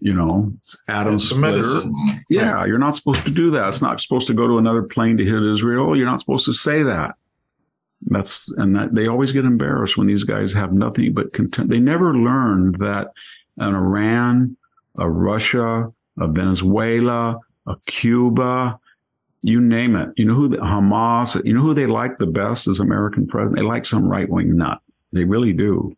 [0.00, 0.52] you know,
[0.88, 1.84] atom splitter.
[2.28, 3.68] Yeah, you're not supposed to do that.
[3.68, 5.96] It's not supposed to go to another plane to hit Israel.
[5.96, 7.14] You're not supposed to say that.
[8.06, 11.70] That's and that they always get embarrassed when these guys have nothing but contempt.
[11.70, 13.12] They never learned that
[13.56, 14.56] an Iran,
[14.98, 18.78] a Russia, a Venezuela, a Cuba,
[19.42, 20.08] you name it.
[20.16, 23.56] You know who the Hamas, you know who they like the best as American president?
[23.56, 24.80] They like some right wing nut.
[25.12, 25.96] They really do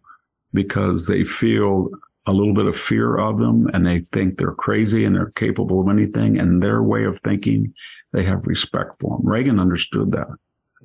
[0.52, 1.90] because they feel
[2.26, 5.80] a little bit of fear of them and they think they're crazy and they're capable
[5.80, 6.38] of anything.
[6.38, 7.72] And their way of thinking,
[8.12, 9.26] they have respect for them.
[9.26, 10.26] Reagan understood that.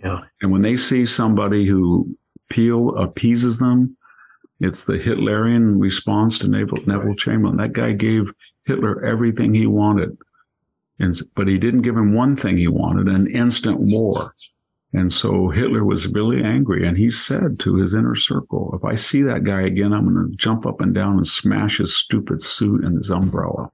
[0.04, 0.22] Yeah.
[0.42, 2.16] And when they see somebody who
[2.50, 3.98] Peel appeases them,
[4.60, 7.58] it's the Hitlerian response to Neville, Neville Chamberlain.
[7.58, 8.32] That guy gave
[8.66, 10.18] Hitler everything he wanted.
[11.00, 14.36] And, but he didn't give him one thing he wanted, an instant war.
[14.94, 16.88] And so Hitler was really angry.
[16.88, 20.30] And he said to his inner circle, if I see that guy again, I'm going
[20.30, 23.72] to jump up and down and smash his stupid suit and his umbrella.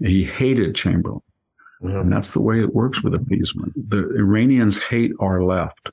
[0.00, 1.22] He hated Chamberlain.
[1.80, 3.74] And that's the way it works with appeasement.
[3.88, 5.90] The Iranians hate our left.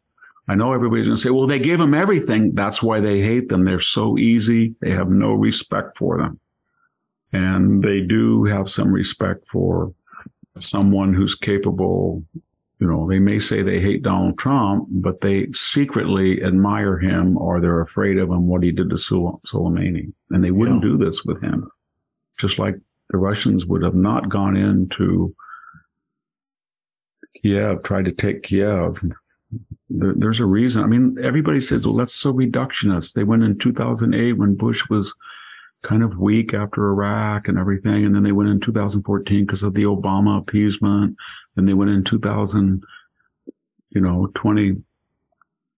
[0.48, 2.56] I know everybody's going to say, well, they give them everything.
[2.56, 3.64] That's why they hate them.
[3.64, 4.76] They're so easy.
[4.82, 6.40] They have no respect for them.
[7.34, 9.94] And they do have some respect for
[10.58, 12.24] someone who's capable.
[12.80, 17.62] You know, they may say they hate Donald Trump, but they secretly admire him or
[17.62, 20.12] they're afraid of him, what he did to Soleimani.
[20.32, 20.90] And they wouldn't Yeah.
[20.90, 21.70] do this with him.
[22.38, 22.76] Just like
[23.12, 25.36] the Russians would have not gone into
[27.42, 29.02] Kiev, tried to take Kiev.
[29.90, 30.84] There, there's a reason.
[30.84, 33.14] I mean, everybody says, well, that's so reductionist.
[33.14, 35.14] They went in 2008 when Bush was
[35.84, 38.06] kind of weak after Iraq and everything.
[38.06, 41.18] And then they went in 2014 because of the Obama appeasement.
[41.56, 42.84] Then they went in 2000,
[43.92, 44.84] you know, 21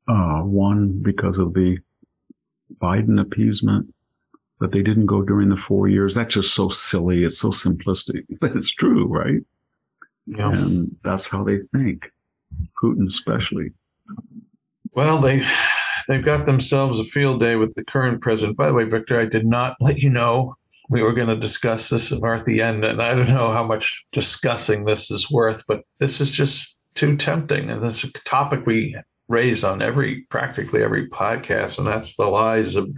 [0.07, 1.79] uh, because of the
[2.77, 3.93] Biden appeasement.
[4.59, 6.15] But they didn't go during the four years.
[6.15, 7.23] That's just so silly.
[7.23, 9.41] It's so simplistic, but it's true, right?
[10.25, 10.53] Yeah.
[10.53, 12.11] And that's how they think.
[12.81, 13.71] Putin, especially.
[14.91, 15.43] Well, they
[16.07, 18.57] they've got themselves a field day with the current president.
[18.57, 20.55] By the way, Victor, I did not let you know
[20.89, 24.05] we were going to discuss this at the end, and I don't know how much
[24.11, 28.95] discussing this is worth, but this is just too tempting, and that's a topic we
[29.27, 32.89] raise on every practically every podcast, and that's the lies of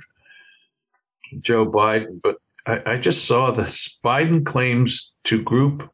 [1.39, 2.21] Joe Biden.
[2.21, 3.97] But I, I just saw this.
[4.03, 5.89] Biden claims to group.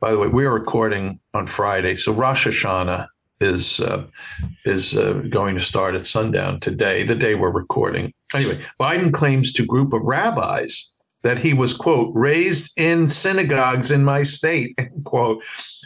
[0.00, 3.08] By the way, we are recording on Friday, so Rosh Hashanah
[3.42, 4.06] is uh,
[4.64, 8.12] is uh, going to start at sundown today, the day we're recording.
[8.34, 14.04] Anyway, Biden claims to group of rabbis that he was quote raised in synagogues in
[14.04, 15.42] my state end quote.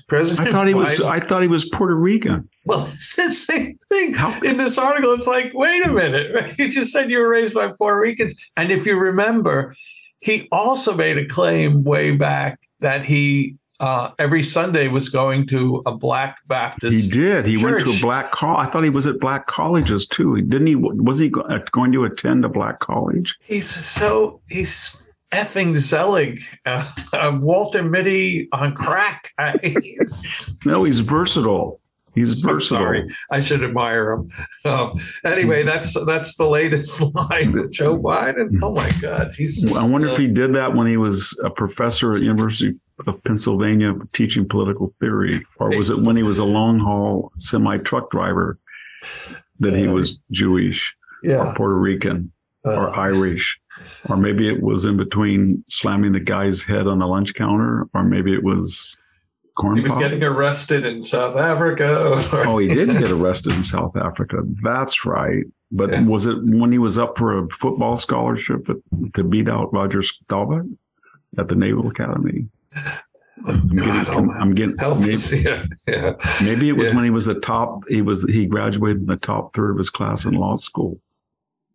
[0.08, 1.00] President I thought he was.
[1.00, 2.48] I thought he was Puerto Rican.
[2.64, 4.14] well, it's the same thing.
[4.44, 6.54] In this article, it's like, wait a minute.
[6.58, 8.34] You just said you were raised by Puerto Ricans.
[8.56, 9.74] And if you remember,
[10.20, 15.82] he also made a claim way back that he uh, every Sunday was going to
[15.86, 16.92] a black Baptist.
[16.92, 17.46] He did.
[17.46, 18.56] He went to a black call.
[18.56, 20.34] I thought he was at black colleges too.
[20.34, 20.66] He didn't.
[20.66, 23.36] He was he uh, going to attend a black college?
[23.42, 24.96] He's so he's
[25.32, 29.32] effing Zelig, uh, uh, Walter Mitty on crack.
[29.38, 31.80] Uh, he's- No, he's versatile.
[32.14, 32.78] He's I'm versatile.
[32.78, 34.30] sorry, I should admire him.
[34.64, 38.48] Um, anyway, that's that's the latest line that Joe Biden.
[38.62, 39.60] Oh my God, he's.
[39.60, 42.74] Just, I wonder uh, if he did that when he was a professor at University
[43.06, 47.78] of Pennsylvania teaching political theory, or was it when he was a long haul semi
[47.78, 48.58] truck driver
[49.60, 51.50] that he was Jewish yeah.
[51.50, 52.32] or Puerto Rican
[52.64, 53.58] or Uh, Irish,
[54.08, 58.02] or maybe it was in between slamming the guy's head on the lunch counter, or
[58.02, 58.98] maybe it was
[59.56, 60.00] corn he was pop.
[60.00, 62.20] getting arrested in South Africa.
[62.32, 64.42] Oh, he didn't get arrested in South Africa.
[64.62, 65.44] That's right.
[65.70, 66.02] But Yeah.
[66.04, 68.76] was it when he was up for a football scholarship at,
[69.14, 70.64] to beat out Roger Staubach
[71.38, 72.48] at the Naval Academy?
[73.46, 75.16] I'm getting, God, I'm getting help maybe.
[75.42, 76.14] Yeah, yeah.
[76.42, 76.94] maybe it was Yeah.
[76.96, 77.82] when he was the top.
[77.88, 81.00] He was he graduated in the top third of his class in law school.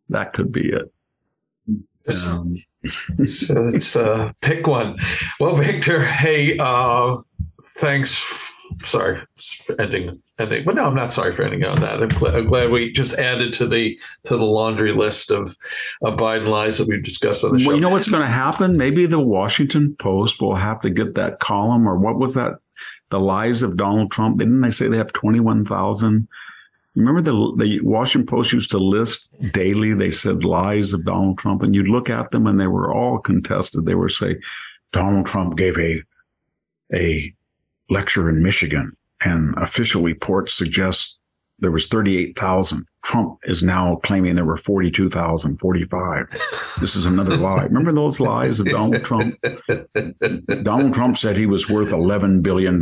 [0.10, 0.92] That could be it.
[2.28, 2.56] Um,
[3.26, 4.98] so let's uh, pick one.
[5.40, 7.16] Well, Victor, hey, uh,
[7.78, 8.51] thanks.
[8.84, 9.20] Sorry
[9.66, 12.02] for ending ending, but no, I'm not sorry for ending on that.
[12.02, 15.56] I'm, gl- I'm glad we just added to the to the laundry list of,
[16.02, 17.68] of Biden lies that we've discussed on the show.
[17.68, 18.78] well, you know what's going to happen?
[18.78, 22.60] Maybe the Washington Post will have to get that column, or what was that?
[23.10, 24.40] The lies of Donald Trump.
[24.40, 26.28] Didn't they say they have twenty one thousand?
[26.96, 29.94] Remember the the Washington Post used to list daily.
[29.94, 33.20] They said lies of Donald Trump, and you'd look at them, and they were all
[33.20, 33.86] contested.
[33.86, 34.38] They were say
[34.92, 36.02] Donald Trump gave a
[36.94, 37.32] a
[37.92, 41.20] lecture in Michigan, and official reports suggest
[41.60, 42.86] there was 38,000.
[43.04, 46.28] Trump is now claiming there were 42,000, 45.
[46.80, 47.64] This is another lie.
[47.64, 49.36] Remember those lies of Donald Trump?
[50.64, 52.82] Donald Trump said he was worth $11 billion.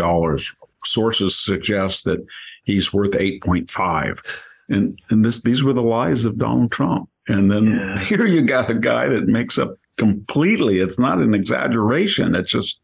[0.86, 2.26] Sources suggest that
[2.64, 4.26] he's worth 8.5.
[4.70, 7.10] And, and this, these were the lies of Donald Trump.
[7.28, 7.98] And then Yeah.
[8.08, 10.80] here you got a guy that makes up completely.
[10.80, 12.34] It's not an exaggeration.
[12.34, 12.80] It's just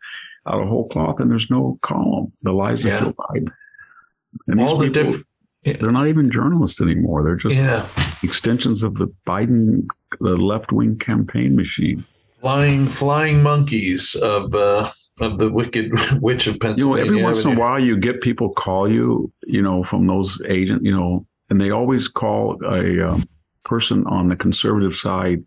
[0.48, 2.32] out of whole cloth and there's no column.
[2.44, 2.98] The lies Yeah.
[2.98, 3.48] of Joe Biden.
[4.48, 5.04] And these all the people,
[5.64, 5.80] different.
[5.82, 7.24] they're not even journalists anymore.
[7.24, 7.86] They're just Yeah,
[8.24, 9.88] extensions of the Biden,
[10.20, 12.04] the left wing campaign machine.
[12.42, 14.92] flying flying monkeys of uh,
[15.22, 15.92] of the wicked
[16.22, 17.06] witch of Pennsylvania.
[17.06, 20.06] You know, every once in a while you get people call you, you know, from
[20.06, 23.24] those agents, you know, and they always call a um,
[23.64, 25.44] person on the conservative side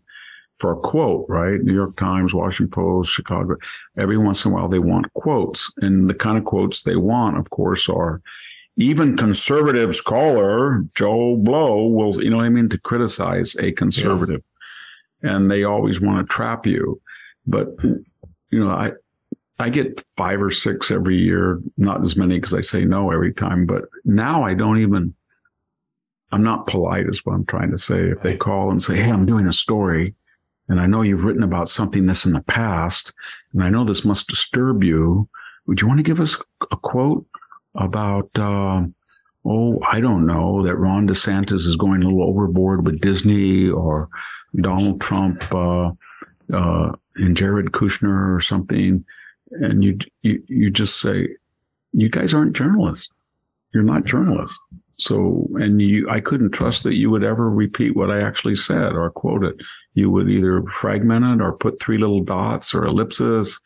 [0.59, 1.61] for a quote, right?
[1.61, 3.55] New York Times, Washington Post, Chicago.
[3.97, 7.37] Every once in a while, they want quotes, and the kind of quotes they want,
[7.37, 8.21] of course, are
[8.77, 14.41] even conservative scholar Joe Blow will, you know what I mean, to criticize a conservative,
[15.21, 15.35] yeah.
[15.35, 17.01] and they always want to trap you.
[17.45, 18.91] But you know, I
[19.59, 23.33] I get five or six every year, not as many because I say no every
[23.33, 23.65] time.
[23.65, 25.13] But now I don't even.
[26.31, 28.01] I'm not polite, is what I'm trying to say.
[28.09, 30.13] If they call and say, "Hey, I'm doing a story,"
[30.69, 33.11] and I know you've written about something this in the past,
[33.53, 35.27] and I know this must disturb you.
[35.65, 36.41] Would you want to give us
[36.71, 37.25] a quote
[37.75, 38.85] about, uh,
[39.45, 44.09] oh, I don't know, that Ron DeSantis is going a little overboard with Disney or
[44.61, 45.91] Donald Trump uh,
[46.53, 49.03] uh, and Jared Kushner or something,
[49.51, 51.27] and you you you just say,
[51.93, 53.09] you guys aren't journalists.
[53.73, 54.59] You're not journalists.
[54.99, 58.93] So, and you, I couldn't trust that you would ever repeat what I actually said
[58.93, 59.55] or quote it.
[59.93, 63.59] You would either fragment it or put three little dots or ellipses,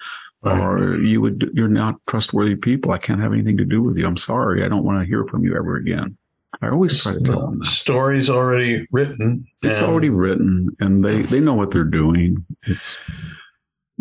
[0.44, 0.60] right.
[0.60, 2.92] or you would, you're not trustworthy people.
[2.92, 4.06] I can't have anything to do with you.
[4.06, 4.64] I'm sorry.
[4.64, 6.18] I don't want to hear from you ever again.
[6.62, 7.60] I always try to tell them.
[7.60, 9.48] The story's already written.
[9.64, 9.88] It's and...
[9.88, 12.46] already written and they, they know what they're doing.
[12.68, 12.96] It's,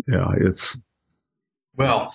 [0.07, 0.77] yeah, it's,
[1.75, 2.13] well,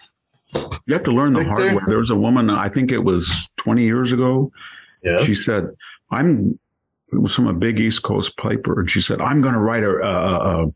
[0.87, 1.81] you have to learn the hard way.
[1.89, 4.53] There was a woman, I think it was 20 years ago.
[5.03, 5.25] Yes.
[5.25, 5.65] She said,
[6.11, 6.59] I'm,
[7.13, 8.81] it was from a big East Coast paper.
[8.81, 10.67] And she said, I'm going to write a, a, a,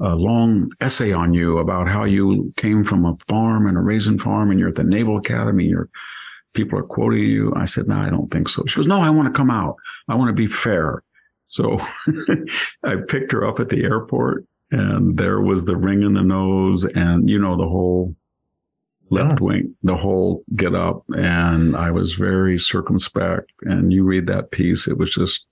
[0.00, 4.18] a, long essay on you about how you came from a farm and a raisin
[4.18, 5.66] farm and you're at the Naval Academy.
[5.66, 5.88] Your
[6.54, 7.52] people are quoting you.
[7.56, 8.64] I said, no, I don't think so.
[8.66, 9.76] She goes, no, I want to come out.
[10.08, 11.02] I want to be fair.
[11.46, 11.78] So
[12.84, 16.84] I picked her up at the airport and there was the ring in the nose
[16.84, 18.14] and, you know, the whole
[19.10, 21.04] left wing, the whole get up.
[21.10, 23.50] And I was very circumspect.
[23.62, 25.46] And you read that piece, it was just,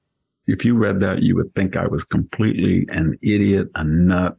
[0.46, 4.36] if you read that, you would think I was completely an idiot, a nut.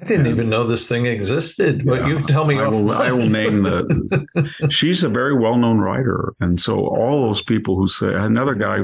[0.00, 1.84] I didn't and, even know this thing existed.
[1.84, 2.56] But yeah, you tell me.
[2.58, 4.68] I will, I will name the.
[4.70, 8.78] she's a very well-known writer, and so all those people who say another guy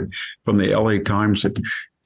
[0.45, 0.99] from the L.A.
[0.99, 1.57] Times said,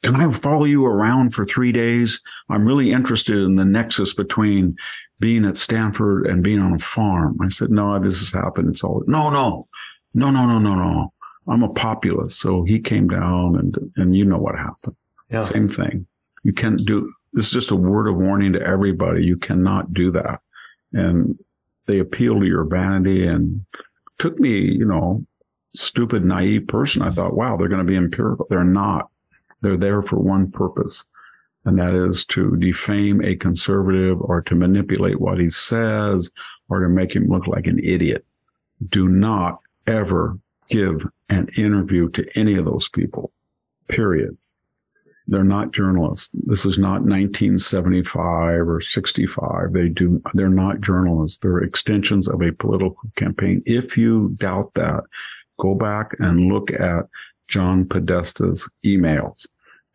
[0.03, 2.21] "Can I follow you around for three days?
[2.49, 4.77] I'm really interested in the nexus between
[5.21, 7.37] being at Stanford and being on a farm.
[7.43, 8.69] I said, no, this has happened.
[8.69, 9.69] It's all, no, no,
[10.15, 11.13] no, no, no, no, no.
[11.49, 12.39] I'm a populist.
[12.39, 14.95] So he came down and, and you know what happened.
[15.31, 15.41] Yeah.
[15.41, 16.07] Same thing.
[16.45, 19.25] You can't do, this is just a word of warning to everybody.
[19.25, 20.41] You cannot do that.
[20.93, 21.39] And
[21.87, 23.65] they appeal to your vanity and
[24.19, 25.25] took me, you know,
[25.75, 27.03] stupid, naive person.
[27.03, 28.47] I thought, wow, they're going to be empirical.
[28.49, 29.09] They're not.
[29.61, 31.07] They're there for one purpose
[31.69, 36.31] and that is to defame a conservative or to manipulate what he says
[36.71, 38.25] or to make him look like an idiot.
[38.89, 40.39] Do not ever
[40.71, 43.33] give an interview to any of those people,
[43.89, 44.37] period.
[45.27, 46.31] They're not journalists.
[46.33, 49.75] This is not 1975 or 65.
[49.75, 51.37] They do, they're not journalists.
[51.37, 53.63] They're extensions of a political campaign.
[53.67, 55.05] If you doubt that,
[55.59, 57.05] go back and look at
[57.49, 59.47] John Podesta's emails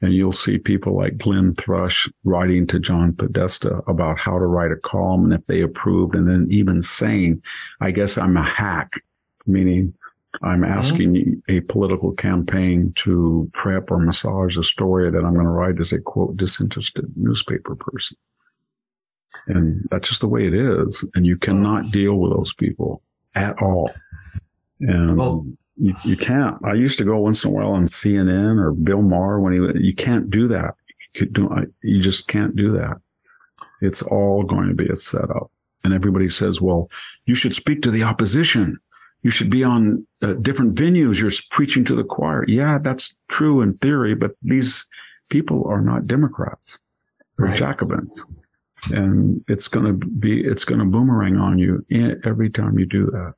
[0.03, 4.73] and you'll see people like Glenn Thrush writing to John Podesta about how to write
[4.73, 7.41] a column and if they approved, and then even saying,
[7.79, 9.01] I guess I'm a hack,
[9.45, 9.93] meaning
[10.41, 10.73] I'm mm-hmm.
[10.73, 11.39] asking mm-hmm.
[11.47, 15.93] a political campaign to prep or massage a story that I'm going to write as
[15.93, 18.17] a quote disinterested newspaper person.
[19.47, 21.07] And that's just the way it is.
[21.15, 23.01] And you cannot deal with those people
[23.35, 23.89] at all.
[24.81, 25.47] And well,
[25.77, 26.57] you, you can't.
[26.63, 29.85] I used to go once in a while on CNN or Bill Maher when he,
[29.85, 30.75] you can't do that.
[31.15, 31.49] You, do,
[31.81, 32.97] you just can't do that.
[33.81, 35.51] It's all going to be a setup.
[35.83, 36.89] And everybody says, well,
[37.25, 38.79] you should speak to the opposition.
[39.21, 41.19] You should be on uh, different venues.
[41.19, 42.45] You're preaching to the choir.
[42.47, 44.85] Yeah, that's true in theory, but these
[45.29, 46.79] people are not Democrats.
[47.37, 47.57] They're right.
[47.57, 48.25] Jacobins.
[48.85, 51.85] And it's going to be, it's going to boomerang on you
[52.25, 53.33] every time you do that.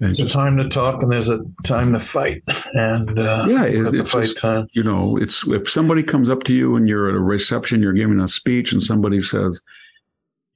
[0.00, 2.42] There's a time to talk and there's a time to fight.
[2.72, 4.66] And uh, yeah, it, it's fight just, time.
[4.72, 7.92] You know, it's if somebody comes up to you and you're at a reception, you're
[7.92, 9.60] giving a speech, and somebody says,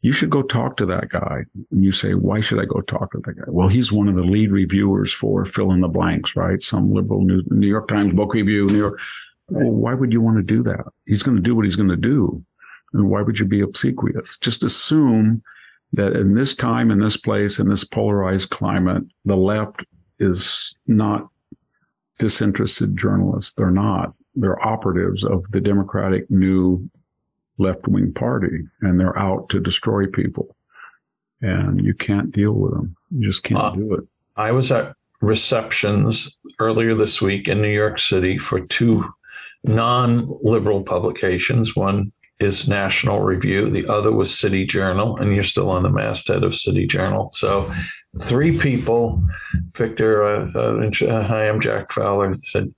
[0.00, 3.12] "You should go talk to that guy," and you say, "Why should I go talk
[3.12, 6.34] to that guy?" Well, he's one of the lead reviewers for fill in the blanks,
[6.34, 6.62] right?
[6.62, 8.98] Some liberal New, New York Times book review, New York.
[9.50, 10.86] Well, why would you want to do that?
[11.04, 12.42] He's going to do what he's going to do.
[12.94, 14.38] And why would you be obsequious?
[14.38, 15.42] Just assume
[15.94, 19.84] that in this time, in this place, in this polarized climate, the left
[20.18, 21.28] is not
[22.18, 23.52] disinterested journalists.
[23.52, 24.14] They're not.
[24.34, 26.88] They're operatives of the Democratic new
[27.58, 30.56] left wing party, and they're out to destroy people.
[31.40, 32.96] And you can't deal with them.
[33.10, 34.04] You just can't uh, do it.
[34.36, 39.04] I was at receptions earlier this week in New York City for two
[39.62, 43.70] non liberal publications, one is National Review.
[43.70, 47.30] The other was City Journal, and you're still on the masthead of City Journal.
[47.32, 47.70] So,
[48.20, 49.22] three people.
[49.76, 52.34] Victor, uh, uh, hi, I'm Jack Fowler.
[52.34, 52.74] Said,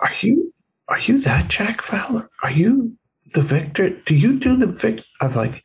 [0.00, 0.52] "Are you
[0.88, 2.28] are you that Jack Fowler?
[2.42, 2.96] Are you
[3.34, 3.90] the Victor?
[3.90, 5.64] Do you do the Victor?" I was like,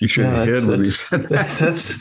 [0.00, 1.98] "You should have you said that." That's, that's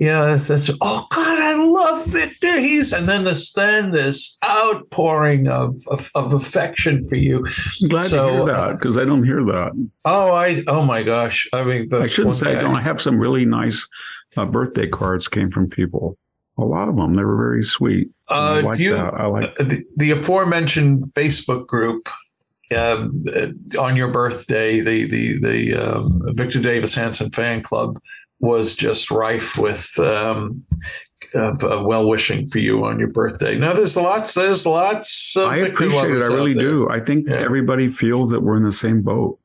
[0.00, 2.60] yeah, that's, that's oh God, I love Victor.
[2.60, 7.44] He's and then this then this outpouring of of, of affection for you.
[7.82, 9.72] I'm glad so, to hear that because I don't hear that.
[10.04, 11.48] Oh, I oh my gosh.
[11.52, 12.76] I mean, I shouldn't say I don't.
[12.76, 13.88] I have some really nice
[14.36, 16.16] uh, birthday cards came from people.
[16.58, 17.14] A lot of them.
[17.14, 18.08] They were very sweet.
[18.28, 19.14] Uh, I like you, that.
[19.14, 22.08] I like uh, the, the aforementioned Facebook group
[22.76, 27.98] um, uh, on your birthday, the the the um, Victor Davis Hanson fan club
[28.40, 30.64] was just rife with um,
[31.34, 33.58] of, uh, well wishing for you on your birthday.
[33.58, 34.34] Now, there's lots.
[34.34, 35.36] There's lots.
[35.36, 36.22] I appreciate it.
[36.22, 36.88] I really do.
[36.90, 37.36] I think yeah.
[37.36, 39.38] everybody feels that we're in the same boat.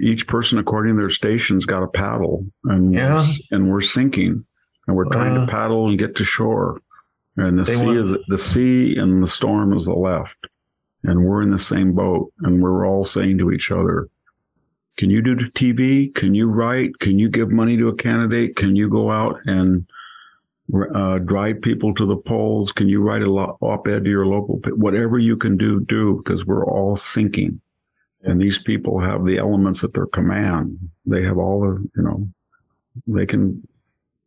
[0.00, 3.14] Each person, according to their station's got a paddle, and yeah.
[3.14, 4.44] we're, and we're sinking,
[4.86, 6.80] and we're trying uh, to paddle and get to shore.
[7.36, 10.38] And the sea want- is the sea, and the storm is the left,
[11.02, 14.08] and we're in the same boat, and we're all saying to each other,
[14.96, 16.14] can you do TV?
[16.14, 16.98] Can you write?
[17.00, 18.56] Can you give money to a candidate?
[18.56, 19.86] Can you go out and
[20.94, 22.70] uh, drive people to the polls?
[22.72, 24.60] Can you write a op-ed to your local?
[24.76, 27.60] Whatever you can do, do because we're all sinking.
[28.22, 30.78] And these people have the elements at their command.
[31.04, 32.28] They have all the, you know,
[33.06, 33.66] they can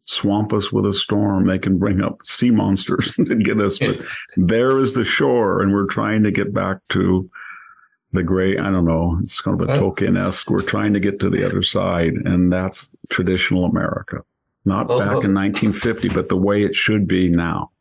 [0.05, 1.47] swamp us with a storm.
[1.47, 3.79] They can bring up sea monsters and get us.
[3.79, 4.01] But
[4.37, 7.29] there is the shore, and we're trying to get back to
[8.13, 10.49] the gray, I don't know, it's kind of a Tolkien esque.
[10.49, 14.23] We're trying to get to the other side, and that's traditional America.
[14.65, 17.71] Not back in 1950, but the way it should be now.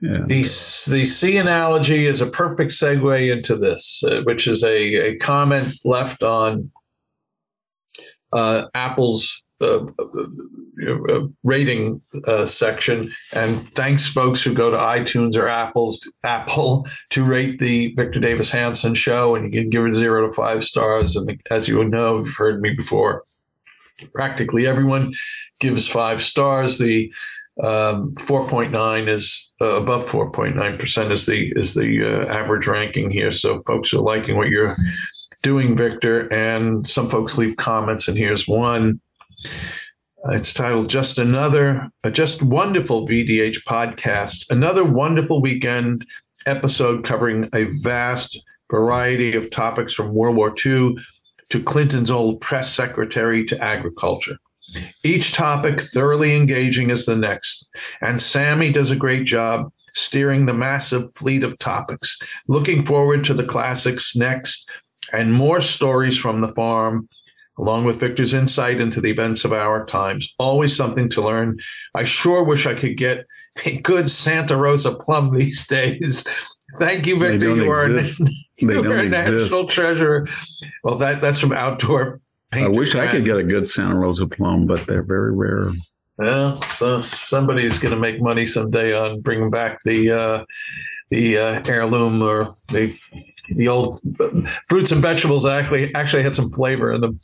[0.00, 0.24] Yeah.
[0.26, 5.16] The, the sea analogy is a perfect segue into this, uh, which is a, a
[5.18, 6.70] comment left on
[8.32, 9.86] uh, Apple's uh,
[11.08, 13.12] uh, rating uh, section.
[13.32, 18.50] And thanks, folks who go to iTunes or Apple's Apple to rate the Victor Davis
[18.50, 21.14] Hanson show, and you can give it zero to five stars.
[21.16, 23.24] And as you would know, you've heard me before.
[24.12, 25.12] Practically everyone
[25.60, 26.78] gives five stars.
[26.78, 27.12] The
[27.62, 33.30] um, 4.9 is uh, above 4.9 percent is the is the uh, average ranking here.
[33.30, 34.74] So folks are liking what you're
[35.42, 38.08] doing, Victor, and some folks leave comments.
[38.08, 39.00] And here's one.
[40.30, 44.50] It's titled Just Another, uh, Just Wonderful VDH Podcast.
[44.50, 46.06] Another wonderful weekend
[46.46, 48.40] episode covering a vast
[48.70, 50.96] variety of topics from World War II
[51.50, 54.36] to Clinton's old press secretary to agriculture.
[55.02, 57.68] Each topic thoroughly engaging as the next.
[58.00, 62.18] And Sammy does a great job steering the massive fleet of topics.
[62.48, 64.70] Looking forward to the classics next
[65.12, 67.08] and more stories from the farm
[67.58, 70.34] along with Victor's insight into the events of our times.
[70.38, 71.58] Always something to learn.
[71.94, 73.26] I sure wish I could get
[73.64, 76.24] a good Santa Rosa plum these days.
[76.78, 77.54] Thank you, Victor.
[77.54, 78.04] You are, a,
[78.56, 80.26] you are a national treasure.
[80.84, 82.20] Well, that that's from outdoor.
[82.52, 85.70] I wish I could get a good Santa Rosa plum, but they're very rare.
[86.18, 90.44] Well, so somebody's going to make money someday on bringing back the uh,
[91.12, 92.98] the uh, heirloom or the
[93.56, 94.00] the old
[94.68, 95.44] fruits and vegetables.
[95.44, 97.20] Actually, actually had some flavor in them.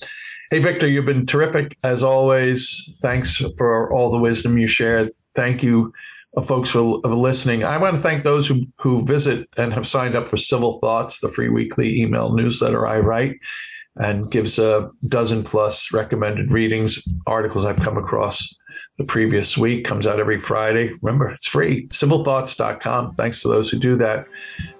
[0.51, 2.99] Hey, Victor, you've been terrific as always.
[3.01, 5.11] Thanks for all the wisdom you shared.
[5.35, 5.93] Thank you,
[6.37, 7.65] uh, folks, for, for listening.
[7.65, 11.21] I want to thank those who who visit and have signed up for Civil Thoughts,
[11.21, 13.37] the free weekly email newsletter I write
[13.97, 18.55] and gives a dozen plus recommended readings, articles I've come across
[18.99, 19.85] the previous week.
[19.85, 20.93] Comes out every Friday.
[21.01, 21.87] Remember, it's free.
[21.87, 23.13] Civilthoughts.com.
[23.13, 24.27] Thanks to those who do that.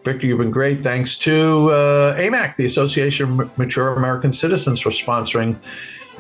[0.05, 0.83] Victor, you've been great.
[0.83, 5.57] Thanks to uh, AMAC, the Association of Mature American Citizens, for sponsoring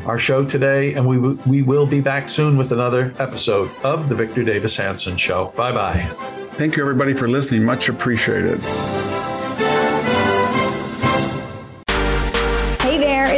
[0.06, 0.94] our show today.
[0.94, 4.76] And we, w- we will be back soon with another episode of The Victor Davis
[4.76, 5.52] Hanson Show.
[5.56, 6.04] Bye bye.
[6.52, 7.64] Thank you, everybody, for listening.
[7.64, 8.60] Much appreciated.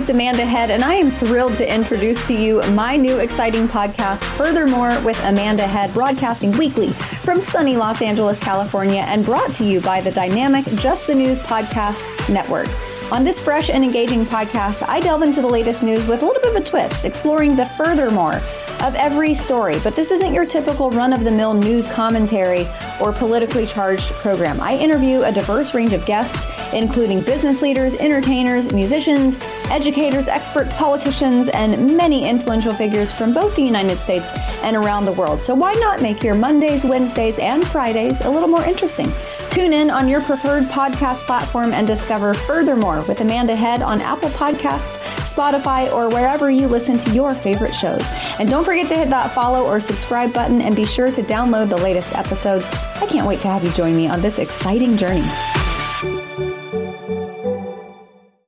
[0.01, 4.25] It's Amanda Head, and I am thrilled to introduce to you my new exciting podcast,
[4.39, 9.79] Furthermore, with Amanda Head, broadcasting weekly from sunny Los Angeles, California, and brought to you
[9.83, 12.69] by the dynamic Just the News Podcast Network.
[13.13, 16.41] On this fresh and engaging podcast, I delve into the latest news with a little
[16.41, 18.41] bit of a twist, exploring the furthermore
[18.83, 19.79] of every story.
[19.85, 22.67] But this isn't your typical run of the mill news commentary
[23.03, 24.61] or politically charged program.
[24.61, 29.39] I interview a diverse range of guests, including business leaders, entertainers, musicians,
[29.71, 34.31] educators, experts, politicians, and many influential figures from both the United States
[34.63, 35.41] and around the world.
[35.41, 39.13] So why not make your Mondays, Wednesdays, and Fridays a little more interesting?
[39.51, 44.29] Tune in on your preferred podcast platform and discover furthermore with Amanda Head on Apple
[44.31, 48.03] Podcasts, Spotify, or wherever you listen to your favorite shows.
[48.39, 51.69] And don't forget to hit that follow or subscribe button and be sure to download
[51.69, 52.69] the latest episodes.
[52.97, 55.29] I can't wait to have you join me on this exciting journey.